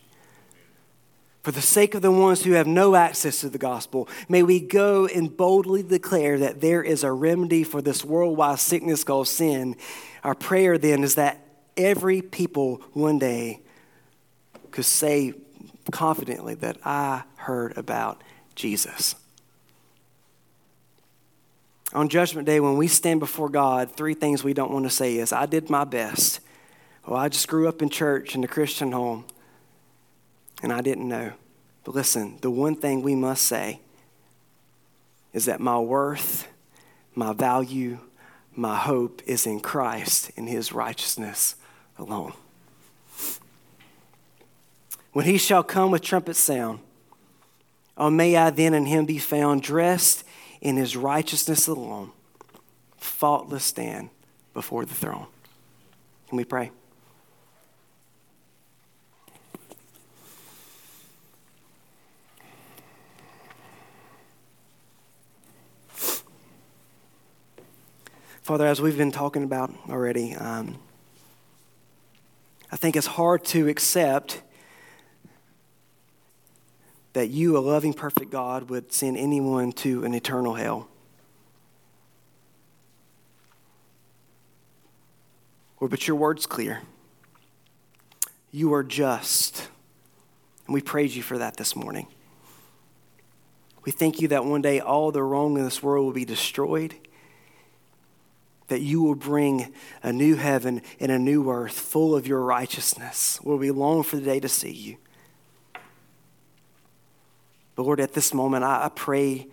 For 1.46 1.52
the 1.52 1.62
sake 1.62 1.94
of 1.94 2.02
the 2.02 2.10
ones 2.10 2.44
who 2.44 2.54
have 2.54 2.66
no 2.66 2.96
access 2.96 3.42
to 3.42 3.50
the 3.50 3.60
gospel, 3.60 4.10
may 4.28 4.42
we 4.42 4.60
go 4.60 5.06
and 5.06 5.38
boldly 5.38 5.84
declare 5.84 6.40
that 6.40 6.60
there 6.60 6.82
is 6.82 7.04
a 7.04 7.12
remedy 7.12 7.64
for 7.64 7.84
this 7.84 8.04
worldwide 8.04 8.58
sickness 8.58 9.04
called 9.04 9.28
sin. 9.28 9.76
Our 10.24 10.34
prayer 10.34 10.80
then 10.80 11.04
is 11.04 11.14
that 11.14 11.46
every 11.78 12.24
people 12.24 12.82
one 12.94 13.20
day 13.20 13.62
could 14.72 14.86
say 14.86 15.36
confidently 15.92 16.56
that 16.56 16.78
I 16.84 17.22
heard 17.36 17.78
about 17.78 18.24
Jesus. 18.56 19.14
On 21.94 22.10
Judgment 22.10 22.48
Day, 22.48 22.60
when 22.60 22.76
we 22.76 22.88
stand 22.88 23.20
before 23.20 23.50
God, 23.50 23.92
three 23.92 24.16
things 24.16 24.44
we 24.44 24.56
don't 24.56 24.72
want 24.72 24.86
to 24.86 24.90
say 24.90 25.18
is, 25.18 25.32
I 25.32 25.46
did 25.46 25.70
my 25.70 25.84
best. 25.84 26.40
Well, 27.06 27.20
I 27.20 27.30
just 27.30 27.48
grew 27.48 27.68
up 27.68 27.84
in 27.84 27.90
church 27.92 28.34
in 28.34 28.44
a 28.44 28.48
Christian 28.48 28.94
home 28.94 29.26
and 30.66 30.74
I 30.74 30.82
didn't 30.82 31.08
know. 31.08 31.32
But 31.84 31.94
listen, 31.94 32.40
the 32.42 32.50
one 32.50 32.76
thing 32.76 33.04
we 33.04 33.14
must 33.14 33.44
say 33.44 33.82
is 35.32 35.46
that 35.46 35.60
my 35.60 35.78
worth, 35.78 36.48
my 37.14 37.34
value, 37.34 38.00
my 38.56 38.76
hope 38.76 39.22
is 39.28 39.46
in 39.46 39.60
Christ 39.60 40.32
in 40.36 40.48
his 40.48 40.72
righteousness 40.72 41.56
alone. 42.00 42.34
When 45.12 45.26
he 45.26 45.38
shall 45.38 45.62
come 45.62 45.92
with 45.92 46.02
trumpet 46.02 46.36
sound, 46.36 46.80
oh, 47.96 48.10
may 48.10 48.36
I 48.36 48.50
then 48.50 48.74
in 48.74 48.88
him 48.88 49.06
be 49.06 49.20
found 49.20 49.62
dressed 49.62 50.24
in 50.62 50.78
his 50.78 50.98
righteousness 50.98 51.68
alone, 51.68 52.10
faultless 52.98 53.66
stand 53.66 54.10
before 54.56 54.84
the 54.84 54.96
throne. 54.96 55.28
Can 56.28 56.38
we 56.38 56.44
pray? 56.44 56.72
Father, 68.46 68.68
as 68.68 68.80
we've 68.80 68.96
been 68.96 69.12
talking 69.12 69.42
about 69.42 69.74
already, 69.90 70.36
um, 70.36 70.76
I 72.72 72.76
think 72.76 72.96
it's 72.96 73.08
hard 73.08 73.44
to 73.46 73.68
accept 73.68 74.44
that 77.14 77.32
you, 77.32 77.58
a 77.58 77.60
loving, 77.60 77.92
perfect 77.92 78.30
God, 78.30 78.70
would 78.70 78.94
send 78.94 79.18
anyone 79.18 79.72
to 79.72 80.06
an 80.06 80.14
eternal 80.14 80.54
hell. 80.54 80.88
Or, 85.80 85.88
but 85.88 86.08
your 86.08 86.16
word's 86.16 86.46
clear. 86.46 86.84
You 88.52 88.76
are 88.76 88.84
just. 88.84 89.70
And 90.68 90.76
we 90.76 90.82
praise 90.82 91.18
you 91.18 91.24
for 91.24 91.40
that 91.40 91.58
this 91.58 91.76
morning. 91.76 92.06
We 93.86 93.92
thank 93.92 94.22
you 94.22 94.28
that 94.28 94.46
one 94.46 94.62
day 94.62 94.82
all 94.82 95.12
the 95.12 95.24
wrong 95.24 95.58
in 95.58 95.64
this 95.64 95.82
world 95.82 96.06
will 96.06 96.14
be 96.14 96.26
destroyed 96.26 96.94
that 98.68 98.82
you 98.82 99.02
will 99.02 99.16
bring 99.16 99.74
a 100.02 100.12
new 100.12 100.36
heaven 100.36 100.82
and 101.00 101.12
a 101.12 101.20
new 101.20 101.50
earth 101.50 101.80
full 101.80 102.16
of 102.16 102.28
your 102.28 102.42
righteousness, 102.42 103.40
where 103.44 103.58
we 103.58 103.72
long 103.72 104.04
for 104.04 104.16
the 104.16 104.24
day 104.24 104.40
to 104.40 104.50
see 104.50 104.72
you. 104.72 104.98
But 107.76 107.84
Lord, 107.84 108.00
at 108.00 108.14
this 108.14 108.34
moment, 108.34 108.64
I, 108.64 108.90
pray 108.96 109.48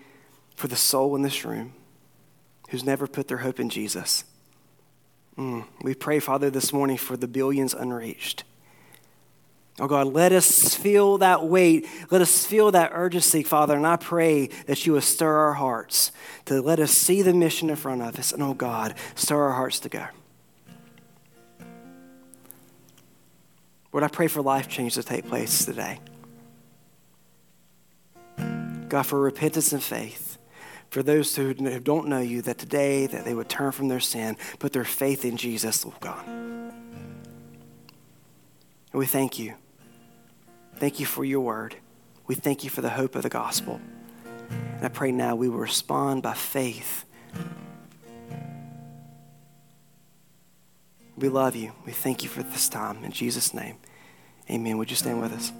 for 0.54 0.68
the 0.68 0.76
soul 0.76 1.16
in 1.16 1.22
this 1.22 1.44
room 1.44 1.74
who's 2.70 2.84
never 2.84 3.06
put 3.06 3.28
their 3.28 3.38
hope 3.38 3.58
in 3.58 3.68
Jesus. 3.68 4.24
Mm. 5.36 5.66
We 5.82 5.94
pray, 5.94 6.20
Father, 6.20 6.48
this 6.48 6.72
morning 6.72 6.96
for 6.96 7.16
the 7.16 7.26
billions 7.26 7.74
unreached. 7.74 8.44
Oh 9.80 9.86
God, 9.86 10.08
let 10.08 10.32
us 10.32 10.74
feel 10.74 11.18
that 11.18 11.44
weight. 11.44 11.86
Let 12.10 12.20
us 12.20 12.44
feel 12.44 12.70
that 12.72 12.90
urgency, 12.92 13.42
Father. 13.42 13.74
And 13.74 13.86
I 13.86 13.96
pray 13.96 14.48
that 14.66 14.84
you 14.84 14.92
will 14.92 15.00
stir 15.00 15.34
our 15.34 15.54
hearts 15.54 16.12
to 16.44 16.60
let 16.60 16.78
us 16.78 16.92
see 16.92 17.22
the 17.22 17.32
mission 17.32 17.70
in 17.70 17.76
front 17.76 18.02
of 18.02 18.18
us. 18.18 18.32
And 18.32 18.42
oh 18.42 18.54
God, 18.54 18.94
stir 19.14 19.40
our 19.40 19.52
hearts 19.52 19.80
to 19.80 19.88
go. 19.88 20.06
Lord, 23.92 24.04
I 24.04 24.08
pray 24.08 24.26
for 24.26 24.42
life 24.42 24.68
change 24.68 24.94
to 24.94 25.02
take 25.02 25.26
place 25.26 25.64
today. 25.64 26.00
God, 28.88 29.02
for 29.02 29.20
repentance 29.20 29.72
and 29.72 29.82
faith. 29.82 30.38
For 30.90 31.02
those 31.02 31.34
who 31.34 31.54
don't 31.54 32.08
know 32.08 32.20
you, 32.20 32.42
that 32.42 32.58
today 32.58 33.06
that 33.06 33.24
they 33.24 33.32
would 33.32 33.48
turn 33.48 33.72
from 33.72 33.88
their 33.88 34.00
sin, 34.00 34.36
put 34.58 34.74
their 34.74 34.84
faith 34.84 35.24
in 35.24 35.38
Jesus, 35.38 35.86
oh 35.86 35.94
God. 36.00 36.22
And 36.26 36.72
we 38.92 39.06
thank 39.06 39.38
you. 39.38 39.54
Thank 40.76 41.00
you 41.00 41.06
for 41.06 41.24
your 41.24 41.40
word. 41.40 41.76
We 42.26 42.34
thank 42.34 42.64
you 42.64 42.70
for 42.70 42.80
the 42.80 42.90
hope 42.90 43.14
of 43.14 43.22
the 43.22 43.28
gospel. 43.28 43.80
And 44.50 44.84
I 44.84 44.88
pray 44.88 45.12
now 45.12 45.34
we 45.36 45.48
will 45.48 45.58
respond 45.58 46.22
by 46.22 46.34
faith. 46.34 47.04
We 51.16 51.28
love 51.28 51.54
you. 51.54 51.72
We 51.84 51.92
thank 51.92 52.22
you 52.22 52.28
for 52.28 52.42
this 52.42 52.68
time. 52.68 53.04
In 53.04 53.12
Jesus' 53.12 53.54
name, 53.54 53.76
amen. 54.50 54.78
Would 54.78 54.90
you 54.90 54.96
stand 54.96 55.20
with 55.20 55.32
us? 55.32 55.52